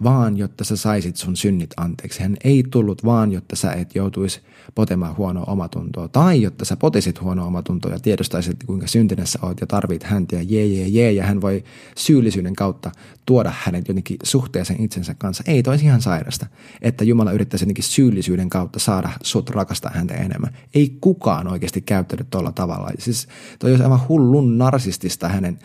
vaan 0.03 0.37
jotta 0.37 0.63
sä 0.63 0.75
saisit 0.75 1.15
sun 1.15 1.35
synnit 1.35 1.69
anteeksi. 1.77 2.21
Hän 2.21 2.37
ei 2.43 2.63
tullut 2.71 3.05
vaan, 3.05 3.31
jotta 3.31 3.55
sä 3.55 3.71
et 3.71 3.95
joutuisi 3.95 4.41
potemaan 4.75 5.17
huonoa 5.17 5.43
omatuntoa. 5.43 6.07
Tai 6.07 6.41
jotta 6.41 6.65
sä 6.65 6.77
potisit 6.77 7.21
huonoa 7.21 7.45
omatuntoa 7.45 7.91
ja 7.91 7.99
tiedostaisit, 7.99 8.63
kuinka 8.63 8.87
syntinen 8.87 9.27
sä 9.27 9.39
oot 9.41 9.61
ja 9.61 9.67
tarvit 9.67 10.03
häntä 10.03 10.35
ja 10.35 10.41
jee, 10.41 10.65
jee, 10.65 10.87
jee. 10.87 11.11
Ja 11.11 11.23
hän 11.23 11.41
voi 11.41 11.63
syyllisyyden 11.97 12.55
kautta 12.55 12.91
tuoda 13.25 13.53
hänet 13.57 13.87
jotenkin 13.87 14.17
suhteeseen 14.23 14.81
itsensä 14.81 15.13
kanssa. 15.13 15.43
Ei 15.47 15.63
toisi 15.63 15.85
ihan 15.85 16.01
sairasta, 16.01 16.45
että 16.81 17.03
Jumala 17.03 17.31
yrittäisi 17.31 17.65
jotenkin 17.65 17.83
syyllisyyden 17.83 18.49
kautta 18.49 18.79
saada 18.79 19.09
sut 19.23 19.49
rakastaa 19.49 19.91
häntä 19.95 20.13
enemmän. 20.13 20.57
Ei 20.73 20.97
kukaan 21.01 21.47
oikeasti 21.47 21.81
käyttänyt 21.81 22.29
tuolla 22.29 22.51
tavalla. 22.51 22.91
Siis 22.99 23.27
toi 23.59 23.71
olisi 23.71 23.83
aivan 23.83 24.07
hullun 24.09 24.57
narsistista 24.57 25.29
hänen, 25.29 25.59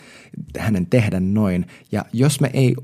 hänen 0.57 0.85
tehdä 0.85 1.19
noin. 1.19 1.65
Ja 1.91 2.05
jos 2.13 2.41
me 2.41 2.49
ei 2.53 2.75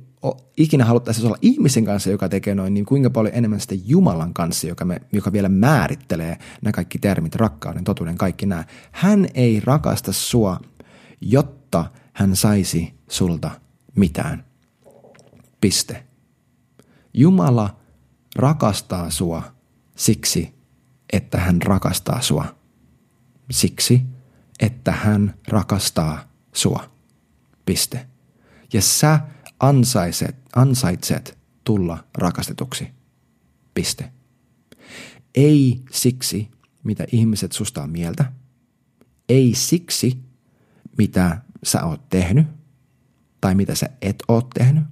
ikinä 0.57 0.85
haluttaisiin 0.85 1.27
olla 1.27 1.37
ihmisen 1.41 1.85
kanssa, 1.85 2.09
joka 2.09 2.29
tekee 2.29 2.55
noin, 2.55 2.73
niin 2.73 2.85
kuinka 2.85 3.09
paljon 3.09 3.35
enemmän 3.35 3.59
sitten 3.59 3.81
Jumalan 3.85 4.33
kanssa, 4.33 4.67
joka, 4.67 4.85
me, 4.85 5.01
joka 5.11 5.31
vielä 5.31 5.49
määrittelee 5.49 6.37
nämä 6.61 6.71
kaikki 6.71 6.99
termit, 6.99 7.35
rakkauden, 7.35 7.83
totuuden, 7.83 8.17
kaikki 8.17 8.45
nämä. 8.45 8.63
Hän 8.91 9.27
ei 9.33 9.59
rakasta 9.59 10.11
sua, 10.11 10.59
jotta 11.21 11.85
hän 12.13 12.35
saisi 12.35 12.93
sulta 13.09 13.51
mitään. 13.95 14.45
Piste. 15.61 16.03
Jumala 17.13 17.79
rakastaa 18.35 19.09
sua 19.09 19.43
siksi, 19.95 20.53
että 21.13 21.37
hän 21.37 21.61
rakastaa 21.61 22.21
sua. 22.21 22.45
Siksi, 23.51 24.01
että 24.59 24.91
hän 24.91 25.33
rakastaa 25.47 26.29
sua. 26.53 26.91
Piste. 27.65 28.07
Ja 28.73 28.81
sä 28.81 29.19
ansaiset, 29.61 30.35
ansaitset 30.55 31.37
tulla 31.63 32.03
rakastetuksi. 32.17 32.87
Piste. 33.73 34.11
Ei 35.35 35.81
siksi, 35.91 36.51
mitä 36.83 37.05
ihmiset 37.11 37.51
susta 37.51 37.83
on 37.83 37.89
mieltä. 37.89 38.31
Ei 39.29 39.55
siksi, 39.55 40.17
mitä 40.97 41.41
sä 41.63 41.83
oot 41.83 42.09
tehnyt 42.09 42.47
tai 43.41 43.55
mitä 43.55 43.75
sä 43.75 43.89
et 44.01 44.23
oo 44.27 44.41
tehnyt. 44.41 44.83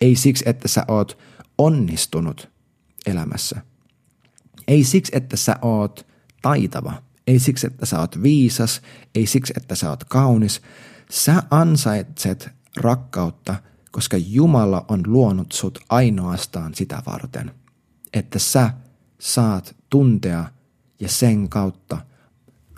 Ei 0.00 0.16
siksi, 0.16 0.44
että 0.48 0.68
sä 0.68 0.84
oot 0.88 1.18
onnistunut 1.58 2.50
elämässä. 3.06 3.62
Ei 4.68 4.84
siksi, 4.84 5.12
että 5.14 5.36
sä 5.36 5.56
oot 5.62 6.06
taitava. 6.42 7.02
Ei 7.26 7.38
siksi, 7.38 7.66
että 7.66 7.86
sä 7.86 8.00
oot 8.00 8.22
viisas. 8.22 8.82
Ei 9.14 9.26
siksi, 9.26 9.52
että 9.56 9.74
sä 9.74 9.90
oot 9.90 10.04
kaunis. 10.04 10.62
Sä 11.10 11.42
ansaitset 11.50 12.50
rakkautta– 12.76 13.56
koska 13.90 14.16
Jumala 14.16 14.84
on 14.88 15.02
luonut 15.06 15.52
sut 15.52 15.78
ainoastaan 15.88 16.74
sitä 16.74 17.02
varten, 17.06 17.54
että 18.12 18.38
sä 18.38 18.70
saat 19.18 19.76
tuntea 19.90 20.44
ja 21.00 21.08
sen 21.08 21.48
kautta 21.48 21.98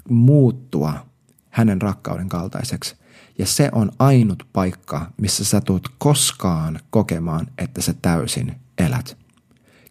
muuttua 0.09 1.07
hänen 1.51 1.83
rakkauden 1.83 2.29
kaltaiseksi. 2.29 2.97
Ja 3.39 3.47
se 3.47 3.69
on 3.73 3.93
ainut 3.99 4.43
paikka, 4.53 5.11
missä 5.17 5.45
sä 5.45 5.61
tulet 5.61 5.89
koskaan 5.99 6.81
kokemaan, 6.91 7.47
että 7.59 7.83
sä 7.83 7.95
täysin 8.03 8.61
elät. 8.79 9.17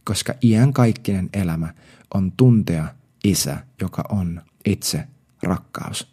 Koska 0.04 0.34
iänkaikkinen 0.44 1.30
elämä 1.34 1.74
on 2.14 2.32
tuntea 2.32 2.96
isä, 3.24 3.58
joka 3.82 4.04
on 4.10 4.42
itse 4.66 5.08
rakkaus. 5.44 6.08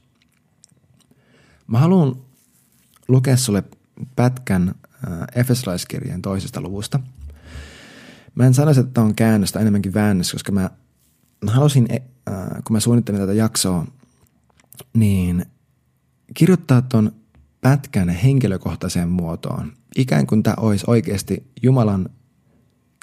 Mä 1.66 1.78
haluan 1.78 2.16
lukea 3.08 3.36
sulle 3.36 3.64
pätkän 4.16 4.74
Efesolaiskirjeen 5.34 6.22
toisesta 6.22 6.60
luvusta. 6.60 7.00
Mä 8.34 8.46
en 8.46 8.54
sanoisi, 8.54 8.80
että 8.80 9.00
on 9.00 9.14
käännöstä, 9.14 9.60
enemmänkin 9.60 9.94
väännös, 9.94 10.32
koska 10.32 10.52
mä, 10.52 10.70
mä 11.44 11.50
halusin, 11.50 11.86
e, 11.92 11.98
kun 12.64 12.76
mä 12.76 12.80
suunnittelin 12.80 13.20
tätä 13.20 13.32
jaksoa, 13.32 13.86
niin 14.94 15.46
kirjoittaa 16.34 16.82
ton 16.82 17.12
pätkän 17.60 18.08
henkilökohtaiseen 18.08 19.08
muotoon. 19.08 19.72
Ikään 19.96 20.26
kuin 20.26 20.42
tämä 20.42 20.54
olisi 20.58 20.84
oikeasti 20.86 21.46
Jumalan 21.62 22.08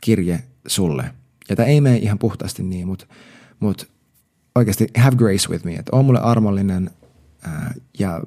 kirje 0.04 0.44
sulle. 0.68 1.12
Ja 1.50 1.56
tämä 1.56 1.68
ei 1.68 1.82
mene 1.82 1.98
ihan 1.98 2.20
puhtaasti 2.20 2.64
niin, 2.64 2.88
mutta 2.88 3.06
mut 3.60 3.90
oikeasti 4.56 4.88
have 4.98 5.16
grace 5.16 5.50
with 5.50 5.66
me, 5.66 5.74
että 5.74 5.96
on 5.96 6.06
mulle 6.06 6.20
armollinen 6.20 6.92
ää, 7.42 7.74
ja 8.00 8.22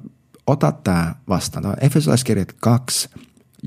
ota 0.47 0.71
tämä 0.71 1.15
vastaan. 1.29 1.63
Tämä 1.63 1.71
on 1.71 1.85
Efesolaiskirjat 1.85 2.53
2, 2.53 3.09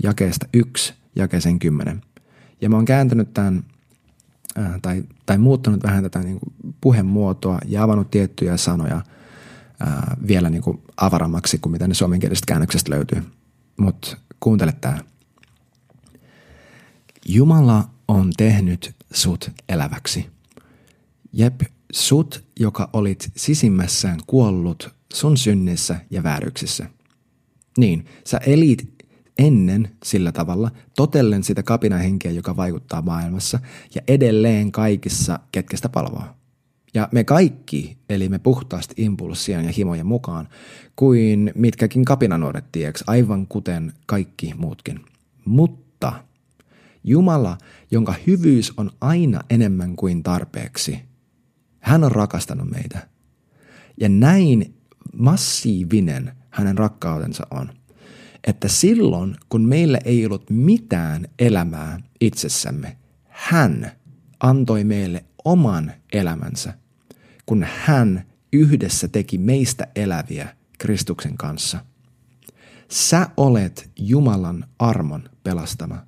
jakeesta 0.02 0.46
1 0.52 0.94
jakeeseen 1.16 1.58
10. 1.58 2.02
Ja 2.60 2.70
mä 2.70 2.76
oon 2.76 2.84
kääntänyt 2.84 3.34
tämän 3.34 3.64
tai, 4.82 5.02
tai 5.26 5.38
muuttanut 5.38 5.82
vähän 5.82 6.02
tätä 6.02 6.18
niin 6.18 6.38
kuin 6.40 6.74
puhemuotoa 6.80 7.58
ja 7.66 7.82
avannut 7.82 8.10
tiettyjä 8.10 8.56
sanoja 8.56 9.02
ää, 9.80 10.16
vielä 10.28 10.50
niin 10.50 10.62
kuin 10.62 10.82
avarammaksi 10.96 11.58
kuin 11.58 11.72
mitä 11.72 11.88
ne 11.88 11.94
suomenkielisestä 11.94 12.46
käännöksestä 12.46 12.90
löytyy. 12.90 13.22
Mutta 13.76 14.16
kuuntele 14.40 14.72
tämä. 14.80 14.98
Jumala 17.26 17.88
on 18.08 18.30
tehnyt 18.36 18.94
sut 19.12 19.50
eläväksi. 19.68 20.30
Jep, 21.32 21.60
sut, 21.92 22.44
joka 22.60 22.90
olit 22.92 23.32
sisimmässään 23.36 24.20
kuollut 24.26 24.94
sun 25.14 25.36
synnissä 25.36 26.00
ja 26.10 26.22
vääryksissä. 26.22 26.86
Niin, 27.78 28.06
sä 28.24 28.38
elit 28.46 28.94
ennen 29.38 29.88
sillä 30.04 30.32
tavalla, 30.32 30.70
totellen 30.96 31.44
sitä 31.44 31.62
kapinahenkeä, 31.62 32.30
joka 32.32 32.56
vaikuttaa 32.56 33.02
maailmassa 33.02 33.60
ja 33.94 34.00
edelleen 34.08 34.72
kaikissa, 34.72 35.38
ketkä 35.52 35.76
sitä 35.76 35.88
palvoo. 35.88 36.24
Ja 36.94 37.08
me 37.12 37.24
kaikki 37.24 37.96
elimme 38.08 38.38
puhtaasti 38.38 38.94
impulssien 38.96 39.64
ja 39.64 39.72
himojen 39.76 40.06
mukaan, 40.06 40.48
kuin 40.96 41.52
mitkäkin 41.54 42.04
kapinanuoret 42.04 42.64
tieks, 42.72 43.04
aivan 43.06 43.46
kuten 43.46 43.92
kaikki 44.06 44.54
muutkin. 44.56 45.00
Mutta 45.44 46.12
Jumala, 47.04 47.58
jonka 47.90 48.14
hyvyys 48.26 48.72
on 48.76 48.90
aina 49.00 49.40
enemmän 49.50 49.96
kuin 49.96 50.22
tarpeeksi, 50.22 51.00
hän 51.80 52.04
on 52.04 52.12
rakastanut 52.12 52.70
meitä. 52.70 53.08
Ja 54.00 54.08
näin 54.08 54.74
massiivinen 55.16 56.32
hänen 56.50 56.78
rakkautensa 56.78 57.46
on– 57.50 57.72
että 58.46 58.68
silloin, 58.68 59.36
kun 59.48 59.68
meillä 59.68 59.98
ei 60.04 60.26
ollut 60.26 60.50
mitään 60.50 61.26
elämää 61.38 62.00
itsessämme, 62.20 62.96
hän 63.28 63.92
antoi 64.40 64.84
meille 64.84 65.24
oman 65.44 65.92
elämänsä, 66.12 66.74
kun 67.46 67.66
hän 67.84 68.26
yhdessä 68.52 69.08
teki 69.08 69.38
meistä 69.38 69.86
eläviä 69.96 70.56
Kristuksen 70.78 71.36
kanssa. 71.36 71.84
Sä 72.88 73.28
olet 73.36 73.90
Jumalan 73.98 74.64
armon 74.78 75.30
pelastama. 75.44 76.06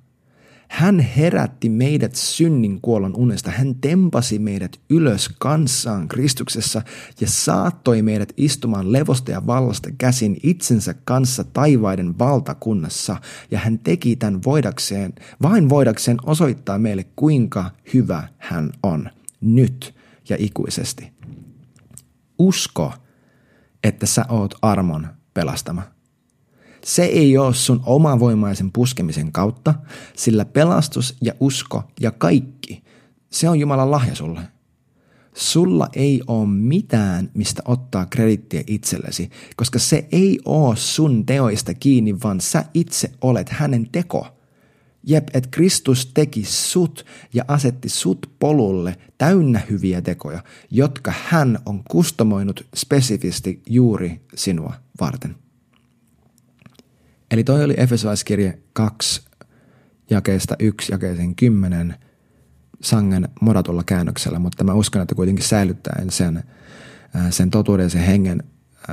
Hän 0.69 0.99
herätti 0.99 1.69
meidät 1.69 2.15
synnin 2.15 2.81
kuollon 2.81 3.15
unesta. 3.15 3.51
Hän 3.51 3.75
tempasi 3.75 4.39
meidät 4.39 4.79
ylös 4.89 5.29
kanssaan 5.39 6.07
Kristuksessa 6.07 6.81
ja 7.21 7.27
saattoi 7.27 8.01
meidät 8.01 8.33
istumaan 8.37 8.91
levosta 8.91 9.31
ja 9.31 9.47
vallasta 9.47 9.89
käsin 9.97 10.37
itsensä 10.43 10.95
kanssa 11.05 11.43
taivaiden 11.43 12.19
valtakunnassa. 12.19 13.17
Ja 13.51 13.59
hän 13.59 13.79
teki 13.79 14.15
tämän 14.15 14.41
voidakseen, 14.45 15.13
vain 15.41 15.69
voidakseen 15.69 16.17
osoittaa 16.25 16.77
meille, 16.77 17.05
kuinka 17.15 17.71
hyvä 17.93 18.27
hän 18.37 18.71
on 18.83 19.09
nyt 19.41 19.95
ja 20.29 20.35
ikuisesti. 20.39 21.11
Usko, 22.39 22.93
että 23.83 24.05
sä 24.05 24.25
oot 24.29 24.55
armon 24.61 25.07
pelastama. 25.33 25.94
Se 26.85 27.03
ei 27.03 27.37
ole 27.37 27.53
sun 27.53 27.81
omavoimaisen 27.85 28.71
puskemisen 28.71 29.31
kautta, 29.31 29.73
sillä 30.15 30.45
pelastus 30.45 31.17
ja 31.21 31.33
usko 31.39 31.83
ja 31.99 32.11
kaikki, 32.11 32.83
se 33.29 33.49
on 33.49 33.59
Jumalan 33.59 33.91
lahja 33.91 34.15
sulle. 34.15 34.41
Sulla 35.35 35.89
ei 35.93 36.21
ole 36.27 36.47
mitään, 36.47 37.31
mistä 37.33 37.61
ottaa 37.65 38.05
kredittiä 38.05 38.63
itsellesi, 38.67 39.29
koska 39.55 39.79
se 39.79 40.07
ei 40.11 40.39
ole 40.45 40.75
sun 40.75 41.25
teoista 41.25 41.73
kiinni, 41.73 42.15
vaan 42.23 42.41
sä 42.41 42.65
itse 42.73 43.11
olet 43.21 43.49
hänen 43.49 43.89
teko. 43.91 44.27
Jep, 45.03 45.27
että 45.33 45.49
Kristus 45.51 46.11
teki 46.13 46.43
sut 46.45 47.05
ja 47.33 47.45
asetti 47.47 47.89
sut 47.89 48.29
polulle 48.39 48.97
täynnä 49.17 49.61
hyviä 49.69 50.01
tekoja, 50.01 50.43
jotka 50.71 51.13
hän 51.25 51.59
on 51.65 51.83
kustomoinut 51.83 52.65
spesifisti 52.75 53.61
juuri 53.69 54.21
sinua 54.35 54.73
varten. 55.01 55.44
Eli 57.31 57.43
toi 57.43 57.63
oli 57.63 57.73
Efesolaiskirje 57.77 58.59
2 58.73 59.21
jakeesta 60.09 60.55
1 60.59 60.91
jakeeseen 60.91 61.35
10 61.35 61.95
sangen 62.81 63.29
modatulla 63.41 63.83
käännöksellä, 63.83 64.39
mutta 64.39 64.63
mä 64.63 64.73
uskon, 64.73 65.01
että 65.01 65.15
kuitenkin 65.15 65.45
säilyttäen 65.45 66.11
sen, 66.11 66.43
sen 67.29 67.49
totuuden 67.51 67.89
sen 67.89 68.01
hengen, 68.01 68.43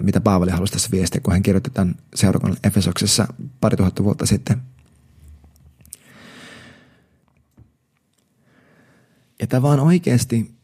mitä 0.01 0.21
Paavali 0.21 0.51
halusi 0.51 0.73
tässä 0.73 0.89
viestiä, 0.93 1.21
kun 1.21 1.33
hän 1.33 1.43
kirjoitti 1.43 1.71
tämän 1.71 1.95
seurakunnan 2.15 2.59
Efesoksessa 2.65 3.35
pari 3.61 3.77
tuhatta 3.77 4.05
vuotta 4.05 4.27
sitten. 4.27 4.63
Ja 9.41 9.47
tämä 9.47 9.63
vaan 9.63 9.81
oikeasti, 9.81 10.55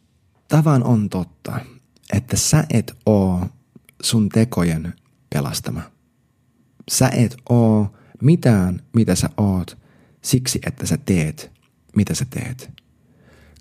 tämä 0.48 0.64
vaan 0.64 0.84
on 0.84 1.08
totta, 1.08 1.60
että 2.12 2.36
sä 2.36 2.64
et 2.70 2.96
oo 3.06 3.46
sun 4.02 4.28
tekojen 4.28 4.94
pelastama– 5.30 5.82
Sä 6.88 7.08
et 7.08 7.36
oo 7.48 7.96
mitään, 8.22 8.80
mitä 8.92 9.14
sä 9.14 9.30
oot, 9.36 9.78
siksi 10.22 10.60
että 10.66 10.86
sä 10.86 10.96
teet, 10.96 11.50
mitä 11.96 12.14
sä 12.14 12.26
teet. 12.30 12.70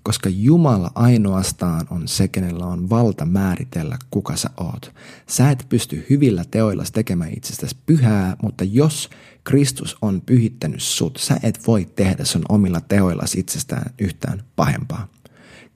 Koska 0.02 0.28
Jumala 0.28 0.90
ainoastaan 0.94 1.86
on 1.90 2.08
se, 2.08 2.28
kenellä 2.28 2.66
on 2.66 2.90
valta 2.90 3.24
määritellä, 3.24 3.98
kuka 4.10 4.36
sä 4.36 4.50
oot. 4.56 4.92
Sä 5.26 5.50
et 5.50 5.66
pysty 5.68 6.06
hyvillä 6.10 6.44
teoilla 6.50 6.84
tekemään 6.92 7.32
itsestäsi 7.36 7.76
pyhää, 7.86 8.36
mutta 8.42 8.64
jos 8.64 9.10
Kristus 9.44 9.96
on 10.02 10.22
pyhittänyt 10.26 10.82
sut, 10.82 11.18
sä 11.20 11.36
et 11.42 11.66
voi 11.66 11.84
tehdä 11.96 12.24
sun 12.24 12.42
omilla 12.48 12.80
teoilla 12.80 13.22
itsestään 13.36 13.94
yhtään 13.98 14.42
pahempaa. 14.56 15.08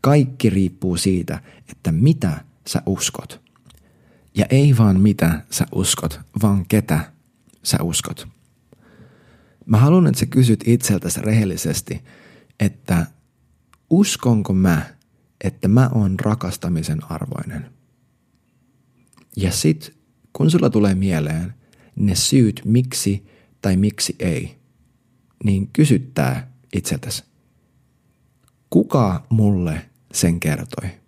Kaikki 0.01 0.51
riippuu 0.51 0.97
siitä, 0.97 1.43
että 1.69 1.93
mitä 1.93 2.45
sä 2.67 2.83
uskot. 2.87 3.41
Ja 4.35 4.47
ei 4.51 4.77
vaan 4.79 5.01
mitä 5.01 5.41
sä 5.51 5.67
uskot, 5.73 6.21
vaan 6.43 6.65
ketä 6.69 7.13
sä 7.63 7.79
uskot? 7.83 8.29
Mä 9.67 9.79
haluan, 9.79 10.07
että 10.07 10.21
sä 10.21 10.27
kysyt 10.27 10.65
itseltäsi 10.67 11.21
rehellisesti, 11.21 12.05
että 12.61 13.07
uskonko 13.91 14.53
mä, 14.53 14.95
että 15.45 15.69
mä 15.69 15.91
oon 15.95 16.21
rakastamisen 16.21 17.13
arvoinen? 17.13 17.71
Ja 19.37 19.53
sit, 19.53 19.97
kun 20.33 20.51
sulla 20.51 20.71
tulee 20.71 20.95
mieleen 20.95 21.55
ne 21.97 22.15
syyt 22.15 22.63
miksi 22.65 23.27
tai 23.63 23.77
miksi 23.77 24.17
ei, 24.19 24.59
niin 25.45 25.69
kysyttää 25.73 26.53
itseltäsi, 26.73 27.25
kuka 28.71 29.27
mulle 29.29 29.91
sen 30.13 30.41
kertoi? 30.41 31.02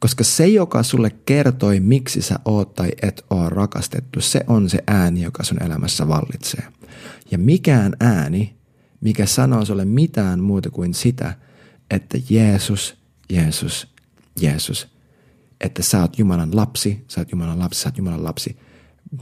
Koska 0.00 0.24
se, 0.24 0.46
joka 0.46 0.82
sulle 0.82 1.10
kertoi, 1.26 1.80
miksi 1.80 2.22
sä 2.22 2.38
oot 2.44 2.74
tai 2.74 2.90
et 3.02 3.24
oo 3.30 3.50
rakastettu, 3.50 4.20
se 4.20 4.40
on 4.46 4.70
se 4.70 4.78
ääni, 4.86 5.22
joka 5.22 5.44
sun 5.44 5.62
elämässä 5.62 6.08
vallitsee. 6.08 6.64
Ja 7.30 7.38
mikään 7.38 7.96
ääni, 8.00 8.56
mikä 9.00 9.26
sanoo 9.26 9.64
sulle 9.64 9.84
mitään 9.84 10.40
muuta 10.40 10.70
kuin 10.70 10.94
sitä, 10.94 11.34
että 11.90 12.18
Jeesus, 12.30 12.96
Jeesus, 13.32 13.88
Jeesus, 14.40 14.88
että 15.60 15.82
sä 15.82 16.00
oot 16.00 16.18
Jumalan 16.18 16.56
lapsi, 16.56 17.04
sä 17.08 17.20
oot 17.20 17.32
Jumalan 17.32 17.58
lapsi, 17.58 17.80
sä 17.80 17.88
oot 17.88 17.98
Jumalan 17.98 18.24
lapsi. 18.24 18.58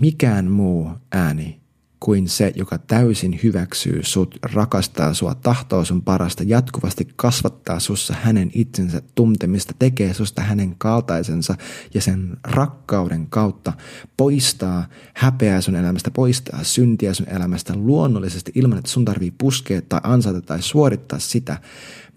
Mikään 0.01 0.51
muu 0.51 0.91
ääni 1.13 1.61
kuin 2.01 2.29
se, 2.29 2.53
joka 2.57 2.79
täysin 2.79 3.41
hyväksyy 3.43 4.01
sut, 4.03 4.39
rakastaa 4.43 5.15
sua, 5.15 5.35
tahtoo 5.35 5.85
sun 5.85 6.03
parasta, 6.03 6.43
jatkuvasti 6.47 7.09
kasvattaa 7.17 7.81
sussa 7.81 8.15
hänen 8.23 8.51
itsensä 8.55 9.03
tuntemista, 9.15 9.75
tekee 9.79 10.15
susta 10.15 10.43
hänen 10.43 10.75
kaltaisensa 10.79 11.55
ja 11.95 12.01
sen 12.01 12.37
rakkauden 12.45 13.27
kautta 13.27 13.73
poistaa 14.17 14.89
häpeää 15.15 15.61
sun 15.61 15.77
elämästä, 15.77 16.11
poistaa 16.11 16.65
syntiä 16.65 17.15
sun 17.15 17.29
elämästä 17.29 17.77
luonnollisesti 17.77 18.53
ilman, 18.55 18.79
että 18.79 18.91
sun 18.91 19.05
tarvii 19.05 19.31
puskea 19.31 19.83
tai 19.83 20.01
ansata 20.03 20.41
tai 20.41 20.63
suorittaa 20.63 21.19
sitä. 21.19 21.61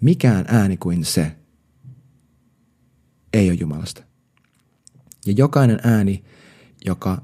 Mikään 0.00 0.44
ääni 0.48 0.76
kuin 0.76 1.04
se 1.04 1.36
ei 3.32 3.50
ole 3.50 3.58
Jumalasta. 3.60 4.02
Ja 5.26 5.32
jokainen 5.36 5.80
ääni, 5.84 6.24
joka 6.84 7.22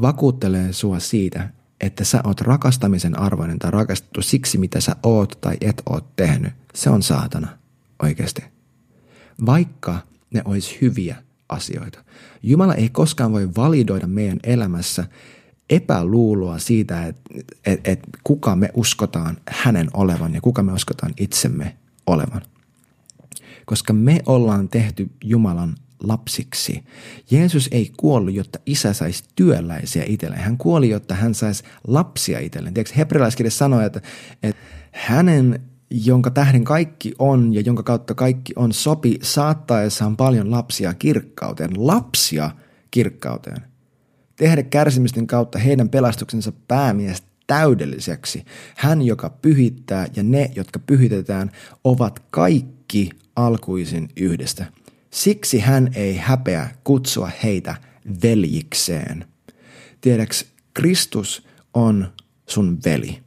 vakuuttelee 0.00 0.72
sua 0.72 0.98
siitä, 0.98 1.50
että 1.82 2.04
sä 2.04 2.20
oot 2.24 2.40
rakastamisen 2.40 3.18
arvoinen 3.18 3.58
tai 3.58 3.70
rakastettu 3.70 4.22
siksi, 4.22 4.58
mitä 4.58 4.80
sä 4.80 4.96
oot 5.02 5.38
tai 5.40 5.56
et 5.60 5.82
oot 5.90 6.16
tehnyt, 6.16 6.52
se 6.74 6.90
on 6.90 7.02
saatana 7.02 7.48
oikeasti. 8.02 8.44
Vaikka 9.46 9.98
ne 10.34 10.42
olisi 10.44 10.78
hyviä 10.80 11.16
asioita. 11.48 12.04
Jumala 12.42 12.74
ei 12.74 12.88
koskaan 12.88 13.32
voi 13.32 13.48
validoida 13.56 14.06
meidän 14.06 14.38
elämässä 14.42 15.04
epäluuloa 15.70 16.58
siitä, 16.58 17.06
että 17.06 17.30
et, 17.66 17.80
et 17.84 18.00
kuka 18.24 18.56
me 18.56 18.70
uskotaan 18.74 19.36
hänen 19.48 19.88
olevan 19.94 20.34
ja 20.34 20.40
kuka 20.40 20.62
me 20.62 20.72
uskotaan 20.72 21.12
itsemme 21.16 21.76
olevan. 22.06 22.42
Koska 23.64 23.92
me 23.92 24.20
ollaan 24.26 24.68
tehty 24.68 25.10
Jumalan 25.24 25.74
lapsiksi. 26.04 26.84
Jeesus 27.30 27.68
ei 27.72 27.92
kuollut, 27.96 28.34
jotta 28.34 28.58
isä 28.66 28.92
saisi 28.92 29.24
työläisiä 29.36 30.04
itselleen. 30.06 30.42
Hän 30.42 30.58
kuoli, 30.58 30.88
jotta 30.88 31.14
hän 31.14 31.34
saisi 31.34 31.64
lapsia 31.86 32.38
itselleen. 32.38 32.74
Tiedätkö, 32.74 32.94
hebrealaiskirja 32.96 33.50
sanoo, 33.50 33.80
että, 33.80 34.00
että 34.42 34.62
hänen 34.92 35.60
jonka 35.90 36.30
tähden 36.30 36.64
kaikki 36.64 37.14
on 37.18 37.54
ja 37.54 37.60
jonka 37.60 37.82
kautta 37.82 38.14
kaikki 38.14 38.52
on, 38.56 38.72
sopi 38.72 39.18
saattaessaan 39.22 40.16
paljon 40.16 40.50
lapsia 40.50 40.94
kirkkauteen. 40.94 41.70
Lapsia 41.76 42.50
kirkkauteen. 42.90 43.62
Tehdä 44.36 44.62
kärsimysten 44.62 45.26
kautta 45.26 45.58
heidän 45.58 45.88
pelastuksensa 45.88 46.52
päämies 46.68 47.22
täydelliseksi. 47.46 48.44
Hän, 48.76 49.02
joka 49.02 49.30
pyhittää 49.30 50.06
ja 50.16 50.22
ne, 50.22 50.50
jotka 50.56 50.78
pyhitetään, 50.78 51.50
ovat 51.84 52.22
kaikki 52.30 53.10
alkuisin 53.36 54.08
yhdestä. 54.16 54.66
Siksi 55.12 55.58
hän 55.58 55.90
ei 55.94 56.16
häpeä 56.16 56.70
kutsua 56.84 57.30
heitä 57.42 57.74
veljikseen. 58.22 59.24
Tiedäks, 60.00 60.46
Kristus 60.74 61.46
on 61.74 62.12
sun 62.48 62.78
veli. 62.84 63.18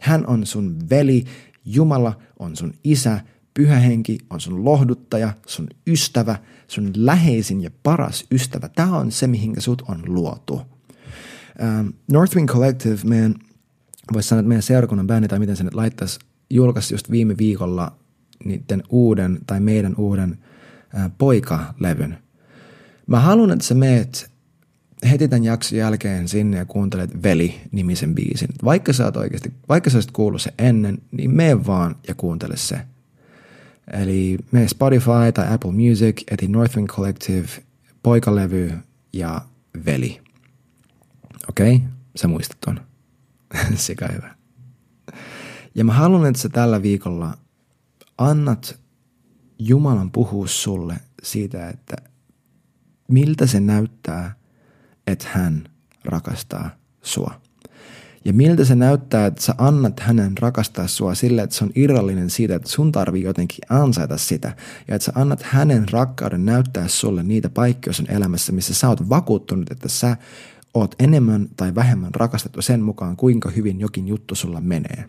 Hän 0.00 0.26
on 0.26 0.46
sun 0.46 0.76
veli, 0.90 1.24
Jumala 1.64 2.18
on 2.38 2.56
sun 2.56 2.72
isä, 2.84 3.20
Pyhä 3.54 3.78
Henki 3.78 4.18
on 4.30 4.40
sun 4.40 4.64
lohduttaja, 4.64 5.32
sun 5.46 5.68
ystävä, 5.86 6.38
sun 6.68 6.90
läheisin 6.96 7.62
ja 7.62 7.70
paras 7.82 8.24
ystävä. 8.32 8.68
Tämä 8.68 8.96
on 8.96 9.12
se, 9.12 9.26
mihinkä 9.26 9.60
sut 9.60 9.82
on 9.88 10.02
luotu. 10.06 10.54
Um, 11.62 11.92
Northwind 12.12 12.48
Collective, 12.48 12.98
meidän, 13.04 13.34
voisi 14.12 14.28
sanoa, 14.28 14.40
että 14.40 14.48
meidän 14.48 14.62
seurakunnan 14.62 15.06
bändi, 15.06 15.28
tai 15.28 15.38
miten 15.38 15.56
se 15.56 15.64
nyt 15.64 15.74
laittaisi, 15.74 16.18
julkaisi 16.50 16.94
just 16.94 17.10
viime 17.10 17.34
viikolla 17.38 17.96
niiden 18.44 18.82
uuden, 18.88 19.38
tai 19.46 19.60
meidän 19.60 19.94
uuden 19.96 20.38
poikalevyn. 21.18 22.18
Mä 23.06 23.20
haluan, 23.20 23.50
että 23.50 23.64
sä 23.64 23.74
meet 23.74 24.30
heti 25.10 25.28
tämän 25.28 25.44
jakson 25.44 25.78
jälkeen 25.78 26.28
sinne 26.28 26.56
ja 26.56 26.64
kuuntelet 26.64 27.22
Veli-nimisen 27.22 28.14
biisin. 28.14 28.48
Vaikka 28.64 28.92
sä 28.92 29.04
oot 29.04 29.16
oikeasti, 29.16 29.52
vaikka 29.68 29.90
sä 29.90 29.96
olisit 29.96 30.10
kuullut 30.10 30.42
se 30.42 30.52
ennen, 30.58 30.98
niin 31.12 31.30
mene 31.30 31.66
vaan 31.66 31.96
ja 32.08 32.14
kuuntele 32.14 32.56
se. 32.56 32.80
Eli 33.92 34.38
mene 34.52 34.68
Spotify 34.68 35.32
tai 35.34 35.54
Apple 35.54 35.72
Music, 35.72 36.22
eti 36.30 36.48
Northwind 36.48 36.88
Collective, 36.88 37.48
poikalevy 38.02 38.72
ja 39.12 39.40
Veli. 39.86 40.20
Okei? 41.48 41.74
Okay? 41.74 41.88
Sä 42.16 42.28
muistat 42.28 42.60
ton. 42.60 42.80
Sekä 43.74 44.08
hyvä. 44.08 44.34
Ja 45.74 45.84
mä 45.84 45.92
haluan, 45.92 46.26
että 46.26 46.42
sä 46.42 46.48
tällä 46.48 46.82
viikolla 46.82 47.38
annat 48.18 48.78
Jumalan 49.58 50.10
puhua 50.10 50.46
sulle 50.46 50.96
siitä, 51.22 51.68
että 51.68 51.96
miltä 53.08 53.46
se 53.46 53.60
näyttää, 53.60 54.34
että 55.06 55.26
hän 55.32 55.64
rakastaa 56.04 56.70
sua. 57.02 57.40
Ja 58.24 58.32
miltä 58.32 58.64
se 58.64 58.74
näyttää, 58.74 59.26
että 59.26 59.42
sä 59.42 59.54
annat 59.58 60.00
hänen 60.00 60.38
rakastaa 60.38 60.86
sua 60.86 61.14
sille, 61.14 61.42
että 61.42 61.56
se 61.56 61.64
on 61.64 61.70
irrallinen 61.74 62.30
siitä, 62.30 62.54
että 62.54 62.68
sun 62.68 62.92
tarvii 62.92 63.22
jotenkin 63.22 63.58
ansaita 63.68 64.18
sitä. 64.18 64.56
Ja 64.88 64.94
että 64.94 65.04
sä 65.04 65.12
annat 65.14 65.42
hänen 65.42 65.88
rakkauden 65.88 66.44
näyttää 66.44 66.88
sulle 66.88 67.22
niitä 67.22 67.48
paikkoja 67.48 67.94
sun 67.94 68.10
elämässä, 68.10 68.52
missä 68.52 68.74
sä 68.74 68.88
oot 68.88 69.08
vakuuttunut, 69.08 69.70
että 69.70 69.88
sä 69.88 70.16
oot 70.74 70.94
enemmän 70.98 71.48
tai 71.56 71.74
vähemmän 71.74 72.14
rakastettu 72.14 72.62
sen 72.62 72.80
mukaan, 72.80 73.16
kuinka 73.16 73.50
hyvin 73.50 73.80
jokin 73.80 74.08
juttu 74.08 74.34
sulla 74.34 74.60
menee. 74.60 75.04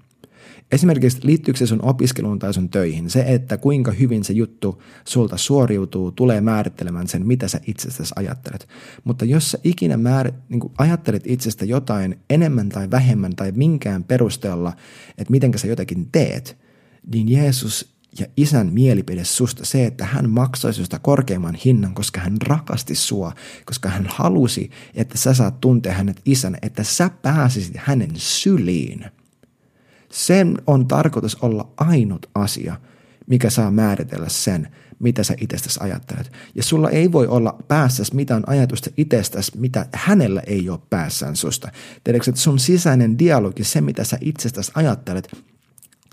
Esimerkiksi 0.71 1.19
liittyykö 1.23 1.57
se 1.57 1.67
sun 1.67 1.85
opiskeluun 1.85 2.39
tai 2.39 2.53
sun 2.53 2.69
töihin, 2.69 3.09
se, 3.09 3.23
että 3.27 3.57
kuinka 3.57 3.91
hyvin 3.91 4.23
se 4.23 4.33
juttu 4.33 4.83
sulta 5.05 5.37
suoriutuu, 5.37 6.11
tulee 6.11 6.41
määrittelemään 6.41 7.07
sen, 7.07 7.27
mitä 7.27 7.47
sä 7.47 7.59
itsestäsi 7.67 8.13
ajattelet. 8.15 8.67
Mutta 9.03 9.25
jos 9.25 9.51
sä 9.51 9.57
ikinä 9.63 9.97
määr, 9.97 10.31
niin 10.49 10.61
ajattelet 10.77 11.23
itsestä 11.25 11.65
jotain 11.65 12.19
enemmän 12.29 12.69
tai 12.69 12.91
vähemmän 12.91 13.35
tai 13.35 13.51
minkään 13.51 14.03
perusteella, 14.03 14.73
että 15.17 15.31
miten 15.31 15.57
sä 15.57 15.67
jotakin 15.67 16.11
teet, 16.11 16.57
niin 17.13 17.29
Jeesus 17.29 17.99
ja 18.19 18.25
isän 18.37 18.73
mielipide 18.73 19.23
susta 19.23 19.65
se, 19.65 19.85
että 19.85 20.05
hän 20.05 20.29
maksoi 20.29 20.73
susta 20.73 20.99
korkeimman 20.99 21.55
hinnan, 21.55 21.93
koska 21.93 22.19
hän 22.19 22.37
rakasti 22.41 22.95
sua, 22.95 23.33
koska 23.65 23.89
hän 23.89 24.05
halusi, 24.09 24.69
että 24.93 25.17
sä 25.17 25.33
saat 25.33 25.61
tuntea 25.61 25.93
hänet 25.93 26.21
isän, 26.25 26.57
että 26.61 26.83
sä 26.83 27.09
pääsisit 27.21 27.73
hänen 27.77 28.11
syliin– 28.15 29.05
sen 30.11 30.57
on 30.67 30.87
tarkoitus 30.87 31.35
olla 31.35 31.69
ainut 31.77 32.29
asia, 32.35 32.75
mikä 33.27 33.49
saa 33.49 33.71
määritellä 33.71 34.29
sen, 34.29 34.67
mitä 34.99 35.23
sä 35.23 35.35
itsestäsi 35.41 35.79
ajattelet. 35.83 36.31
Ja 36.55 36.63
sulla 36.63 36.89
ei 36.89 37.11
voi 37.11 37.27
olla 37.27 37.59
päässäsi 37.67 38.15
mitään 38.15 38.43
ajatusta 38.47 38.89
itsestäsi, 38.97 39.57
mitä 39.57 39.85
hänellä 39.93 40.41
ei 40.47 40.69
ole 40.69 40.79
päässään 40.89 41.35
susta. 41.35 41.71
Tiedätkö, 42.03 42.31
että 42.31 42.41
sun 42.41 42.59
sisäinen 42.59 43.19
dialogi, 43.19 43.63
se 43.63 43.81
mitä 43.81 44.03
sä 44.03 44.17
itsestäsi 44.21 44.71
ajattelet, 44.75 45.35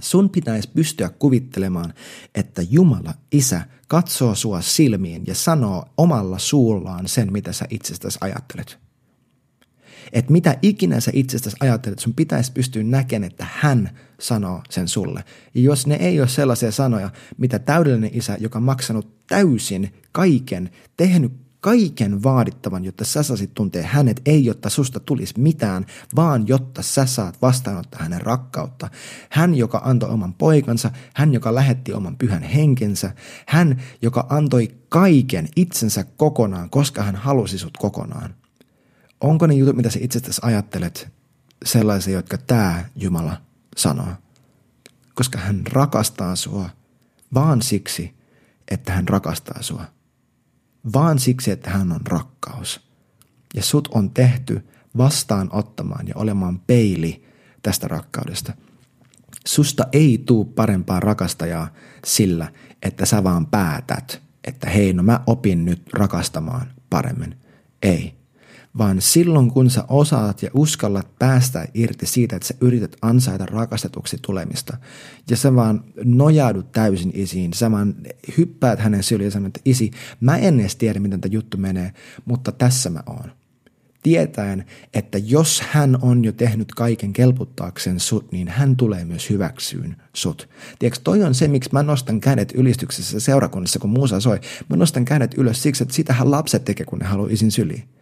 sun 0.02 0.30
pitäisi 0.30 0.70
pystyä 0.74 1.08
kuvittelemaan, 1.08 1.94
että 2.34 2.62
Jumala, 2.70 3.14
Isä, 3.32 3.62
katsoo 3.88 4.34
sua 4.34 4.60
silmiin 4.60 5.22
ja 5.26 5.34
sanoo 5.34 5.84
omalla 5.96 6.38
suullaan 6.38 7.08
sen, 7.08 7.32
mitä 7.32 7.52
sä 7.52 7.66
itsestäsi 7.70 8.18
ajattelet 8.20 8.85
että 10.12 10.32
mitä 10.32 10.58
ikinä 10.62 11.00
sä 11.00 11.10
itsestäsi 11.14 11.56
ajattelet, 11.60 11.98
sun 11.98 12.14
pitäisi 12.14 12.52
pystyä 12.52 12.82
näkemään, 12.82 13.30
että 13.30 13.46
hän 13.50 13.90
sanoo 14.20 14.62
sen 14.70 14.88
sulle. 14.88 15.24
Ja 15.54 15.60
jos 15.60 15.86
ne 15.86 15.94
ei 15.94 16.20
ole 16.20 16.28
sellaisia 16.28 16.72
sanoja, 16.72 17.10
mitä 17.38 17.58
täydellinen 17.58 18.10
isä, 18.12 18.36
joka 18.40 18.60
maksanut 18.60 19.26
täysin 19.26 19.94
kaiken, 20.12 20.70
tehnyt 20.96 21.32
kaiken 21.60 22.22
vaadittavan, 22.22 22.84
jotta 22.84 23.04
sä 23.04 23.22
saisit 23.22 23.54
tuntea 23.54 23.86
hänet, 23.86 24.20
ei 24.26 24.44
jotta 24.44 24.70
susta 24.70 25.00
tulisi 25.00 25.40
mitään, 25.40 25.86
vaan 26.16 26.48
jotta 26.48 26.82
sä 26.82 27.06
saat 27.06 27.42
vastaanottaa 27.42 28.02
hänen 28.02 28.20
rakkautta. 28.20 28.88
Hän, 29.30 29.54
joka 29.54 29.82
antoi 29.84 30.10
oman 30.10 30.34
poikansa, 30.34 30.90
hän, 31.14 31.34
joka 31.34 31.54
lähetti 31.54 31.92
oman 31.92 32.16
pyhän 32.16 32.42
henkensä, 32.42 33.14
hän, 33.46 33.82
joka 34.02 34.26
antoi 34.28 34.68
kaiken 34.88 35.48
itsensä 35.56 36.04
kokonaan, 36.16 36.70
koska 36.70 37.02
hän 37.02 37.16
halusi 37.16 37.58
sut 37.58 37.76
kokonaan 37.76 38.34
onko 39.20 39.46
ne 39.46 39.54
jutut, 39.54 39.76
mitä 39.76 39.90
sä 39.90 39.98
itsestäsi 40.02 40.40
ajattelet, 40.44 41.08
sellaisia, 41.64 42.14
jotka 42.14 42.38
tämä 42.38 42.84
Jumala 42.96 43.42
sanoo? 43.76 44.08
Koska 45.14 45.38
hän 45.38 45.66
rakastaa 45.66 46.36
sua 46.36 46.70
vaan 47.34 47.62
siksi, 47.62 48.14
että 48.70 48.92
hän 48.92 49.08
rakastaa 49.08 49.62
sua. 49.62 49.84
Vaan 50.92 51.18
siksi, 51.18 51.50
että 51.50 51.70
hän 51.70 51.92
on 51.92 52.06
rakkaus. 52.06 52.80
Ja 53.54 53.62
sut 53.62 53.88
on 53.88 54.10
tehty 54.10 54.66
vastaanottamaan 54.96 56.08
ja 56.08 56.14
olemaan 56.16 56.60
peili 56.60 57.24
tästä 57.62 57.88
rakkaudesta. 57.88 58.52
Susta 59.46 59.86
ei 59.92 60.22
tuu 60.26 60.44
parempaa 60.44 61.00
rakastajaa 61.00 61.68
sillä, 62.04 62.52
että 62.82 63.06
sä 63.06 63.24
vaan 63.24 63.46
päätät, 63.46 64.22
että 64.44 64.70
hei, 64.70 64.92
no 64.92 65.02
mä 65.02 65.20
opin 65.26 65.64
nyt 65.64 65.82
rakastamaan 65.92 66.72
paremmin. 66.90 67.38
Ei 67.82 68.14
vaan 68.78 69.00
silloin 69.00 69.50
kun 69.50 69.70
sä 69.70 69.84
osaat 69.88 70.42
ja 70.42 70.50
uskallat 70.54 71.18
päästä 71.18 71.68
irti 71.74 72.06
siitä, 72.06 72.36
että 72.36 72.48
sä 72.48 72.54
yrität 72.60 72.96
ansaita 73.02 73.46
rakastetuksi 73.46 74.18
tulemista 74.22 74.76
ja 75.30 75.36
sä 75.36 75.54
vaan 75.54 75.84
nojaudut 76.04 76.72
täysin 76.72 77.10
isiin, 77.14 77.52
sä 77.52 77.70
vaan 77.70 77.94
hyppäät 78.38 78.78
hänen 78.78 79.02
syliin 79.02 79.24
ja 79.24 79.30
sanot, 79.30 79.46
että 79.46 79.60
isi, 79.64 79.90
mä 80.20 80.36
en 80.36 80.60
edes 80.60 80.76
tiedä, 80.76 81.00
miten 81.00 81.20
tämä 81.20 81.32
juttu 81.32 81.56
menee, 81.56 81.92
mutta 82.24 82.52
tässä 82.52 82.90
mä 82.90 83.02
oon. 83.06 83.32
Tietäen, 84.02 84.64
että 84.94 85.18
jos 85.18 85.62
hän 85.70 85.98
on 86.02 86.24
jo 86.24 86.32
tehnyt 86.32 86.74
kaiken 86.74 87.12
kelputtaakseen 87.12 88.00
sut, 88.00 88.32
niin 88.32 88.48
hän 88.48 88.76
tulee 88.76 89.04
myös 89.04 89.30
hyväksyyn 89.30 89.96
sut. 90.12 90.48
Tiedätkö, 90.78 91.00
toi 91.04 91.22
on 91.22 91.34
se, 91.34 91.48
miksi 91.48 91.70
mä 91.72 91.82
nostan 91.82 92.20
kädet 92.20 92.52
ylistyksessä 92.54 93.20
seurakunnassa, 93.20 93.78
kun 93.78 93.90
muusa 93.90 94.20
soi. 94.20 94.40
Mä 94.70 94.76
nostan 94.76 95.04
kädet 95.04 95.34
ylös 95.34 95.62
siksi, 95.62 95.82
että 95.82 95.94
sitähän 95.94 96.30
lapset 96.30 96.64
tekee, 96.64 96.86
kun 96.86 96.98
ne 96.98 97.04
haluaa 97.04 97.30
isin 97.30 97.50
syliin. 97.50 97.95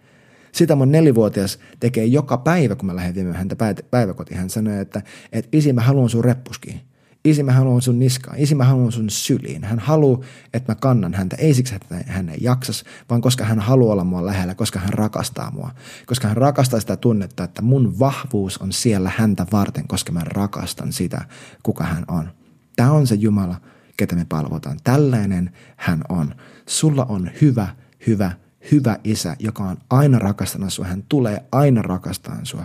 Sitä 0.54 0.76
mun 0.76 0.92
nelivuotias 0.92 1.58
tekee 1.80 2.04
joka 2.04 2.38
päivä, 2.38 2.76
kun 2.76 2.86
mä 2.86 2.96
lähden 2.96 3.14
viemään 3.14 3.36
häntä 3.36 3.56
päiväkotiin. 3.90 4.38
Hän 4.38 4.50
sanoo, 4.50 4.80
että, 4.80 5.02
että 5.32 5.48
isi 5.52 5.72
mä 5.72 5.80
haluan 5.80 6.08
sun 6.08 6.24
reppuskiin. 6.24 6.80
Isi 7.24 7.42
mä 7.42 7.52
haluan 7.52 7.82
sun 7.82 7.98
niskaan. 7.98 8.38
Isi 8.38 8.54
mä 8.54 8.64
haluan 8.64 8.92
sun 8.92 9.10
syliin. 9.10 9.64
Hän 9.64 9.78
haluaa, 9.78 10.20
että 10.54 10.72
mä 10.72 10.76
kannan 10.76 11.14
häntä. 11.14 11.36
Ei 11.36 11.54
siksi, 11.54 11.74
että 11.74 12.04
hän 12.06 12.28
ei 12.28 12.38
jaksas, 12.40 12.84
vaan 13.10 13.20
koska 13.20 13.44
hän 13.44 13.58
haluaa 13.60 13.92
olla 13.92 14.04
mua 14.04 14.26
lähellä, 14.26 14.54
koska 14.54 14.78
hän 14.78 14.92
rakastaa 14.92 15.50
mua. 15.50 15.70
Koska 16.06 16.28
hän 16.28 16.36
rakastaa 16.36 16.80
sitä 16.80 16.96
tunnetta, 16.96 17.44
että 17.44 17.62
mun 17.62 17.98
vahvuus 17.98 18.58
on 18.58 18.72
siellä 18.72 19.12
häntä 19.16 19.46
varten, 19.52 19.88
koska 19.88 20.12
mä 20.12 20.20
rakastan 20.24 20.92
sitä, 20.92 21.24
kuka 21.62 21.84
hän 21.84 22.04
on. 22.08 22.30
Tämä 22.76 22.92
on 22.92 23.06
se 23.06 23.14
Jumala, 23.14 23.60
ketä 23.96 24.16
me 24.16 24.26
palvotaan. 24.28 24.78
Tällainen 24.84 25.50
hän 25.76 26.02
on. 26.08 26.34
Sulla 26.66 27.04
on 27.04 27.30
hyvä, 27.40 27.68
hyvä, 28.06 28.32
hyvä 28.72 28.98
isä, 29.04 29.36
joka 29.38 29.64
on 29.64 29.76
aina 29.90 30.18
rakastanut 30.18 30.72
sua. 30.72 30.84
Hän 30.84 31.04
tulee 31.08 31.44
aina 31.52 31.82
rakastamaan 31.82 32.46
sua. 32.46 32.64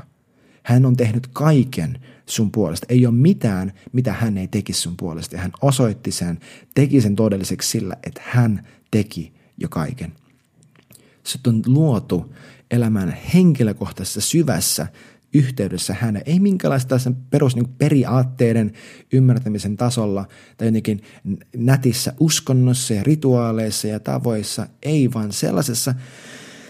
Hän 0.64 0.86
on 0.86 0.96
tehnyt 0.96 1.28
kaiken 1.28 2.00
sun 2.26 2.52
puolesta. 2.52 2.86
Ei 2.90 3.06
ole 3.06 3.16
mitään, 3.16 3.74
mitä 3.92 4.14
hän 4.14 4.38
ei 4.38 4.48
tekisi 4.48 4.82
sun 4.82 4.98
puolesta. 4.98 5.36
Ja 5.36 5.42
hän 5.42 5.52
osoitti 5.62 6.12
sen, 6.12 6.40
teki 6.76 7.02
sen 7.02 7.16
todelliseksi 7.16 7.70
sillä, 7.70 7.96
että 8.04 8.22
hän 8.26 8.68
teki 8.92 9.34
jo 9.58 9.70
kaiken. 9.70 10.14
Sut 11.24 11.48
on 11.48 11.62
luotu 11.66 12.36
elämään 12.72 13.18
henkilökohtaisessa 13.34 14.22
syvässä 14.22 14.88
yhteydessä 15.34 15.96
hänen. 16.00 16.22
Ei 16.26 16.39
minkälaista 16.39 17.00
sen 17.00 17.15
perus 17.15 17.56
niin 17.56 17.70
periaatteiden 17.78 18.72
ymmärtämisen 19.13 19.78
tasolla 19.78 20.28
tai 20.58 20.68
jotenkin 20.68 21.02
nätissä 21.56 22.13
uskonnossa 22.20 22.94
ja 22.94 23.04
rituaaleissa 23.04 23.88
ja 23.88 24.00
tavoissa. 24.00 24.68
Ei, 24.84 25.13
vaan 25.13 25.32
sellaisessa, 25.32 25.96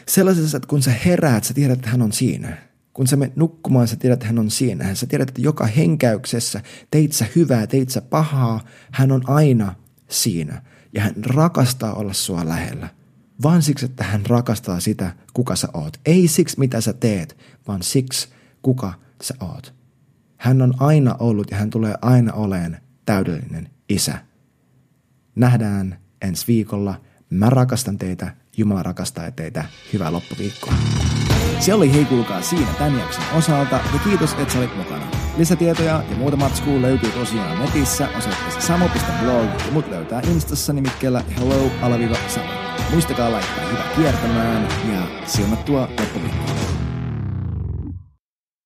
sellaisessa, 0.07 0.57
että 0.57 0.67
kun 0.67 0.81
sä 0.81 0.91
heräät, 1.05 1.43
sä 1.43 1.53
tiedät, 1.53 1.77
että 1.77 1.89
hän 1.89 2.01
on 2.01 2.11
siinä. 2.11 2.57
Kun 2.93 3.07
sä 3.07 3.15
menet 3.15 3.35
nukkumaan, 3.35 3.87
sä 3.87 3.95
tiedät, 3.95 4.17
että 4.17 4.27
hän 4.27 4.39
on 4.39 4.51
siinä. 4.51 4.95
Sä 4.95 5.05
tiedät, 5.05 5.29
että 5.29 5.41
joka 5.41 5.65
henkäyksessä 5.65 6.61
teit 6.91 7.11
sä 7.11 7.25
hyvää, 7.35 7.67
teit 7.67 7.89
sä 7.89 8.01
pahaa, 8.01 8.65
hän 8.91 9.11
on 9.11 9.21
aina 9.29 9.75
siinä. 10.07 10.61
Ja 10.93 11.01
hän 11.01 11.15
rakastaa 11.25 11.93
olla 11.93 12.13
sua 12.13 12.45
lähellä 12.45 12.89
vaan 13.43 13.61
siksi, 13.61 13.85
että 13.85 14.03
hän 14.03 14.25
rakastaa 14.25 14.79
sitä, 14.79 15.15
kuka 15.33 15.55
sä 15.55 15.67
oot. 15.73 15.99
Ei 16.05 16.27
siksi, 16.27 16.59
mitä 16.59 16.81
sä 16.81 16.93
teet, 16.93 17.37
vaan 17.67 17.83
siksi, 17.83 18.27
kuka 18.61 18.93
sä 19.21 19.33
oot. 19.39 19.73
Hän 20.37 20.61
on 20.61 20.73
aina 20.79 21.15
ollut 21.19 21.51
ja 21.51 21.57
hän 21.57 21.69
tulee 21.69 21.93
aina 22.01 22.33
oleen 22.33 22.77
täydellinen 23.05 23.69
isä. 23.89 24.17
Nähdään 25.35 25.99
ensi 26.21 26.47
viikolla. 26.47 26.95
Mä 27.29 27.49
rakastan 27.49 27.97
teitä, 27.97 28.35
Jumala 28.57 28.83
rakastaa 28.83 29.31
teitä. 29.31 29.65
Hyvää 29.93 30.11
loppuviikkoa. 30.11 30.73
Se 31.59 31.73
oli 31.73 31.93
hei 31.93 32.05
kuulkaa 32.05 32.41
siinä 32.41 32.73
tämän 32.77 32.99
jakson 32.99 33.23
osalta 33.37 33.75
ja 33.75 33.99
kiitos, 34.03 34.33
että 34.33 34.53
sä 34.53 34.59
olit 34.59 34.77
mukana. 34.77 35.05
Lisätietoja 35.37 36.03
ja 36.09 36.15
muuta 36.17 36.37
matskua 36.37 36.81
löytyy 36.81 37.11
tosiaan 37.11 37.59
netissä 37.59 38.09
osoitteessa 38.17 38.61
samo.blog 38.61 39.65
ja 39.65 39.71
mut 39.71 39.89
löytää 39.89 40.21
Instassa 40.21 40.73
nimikkeellä 40.73 41.23
hello-samo. 41.39 42.49
Muistakaa 42.91 43.31
laittaa 43.31 43.69
hyvä 43.69 43.83
kiertämään 43.95 44.67
ja 44.93 45.07
siunattua 45.25 45.81
loppuviikkoa. 45.81 46.38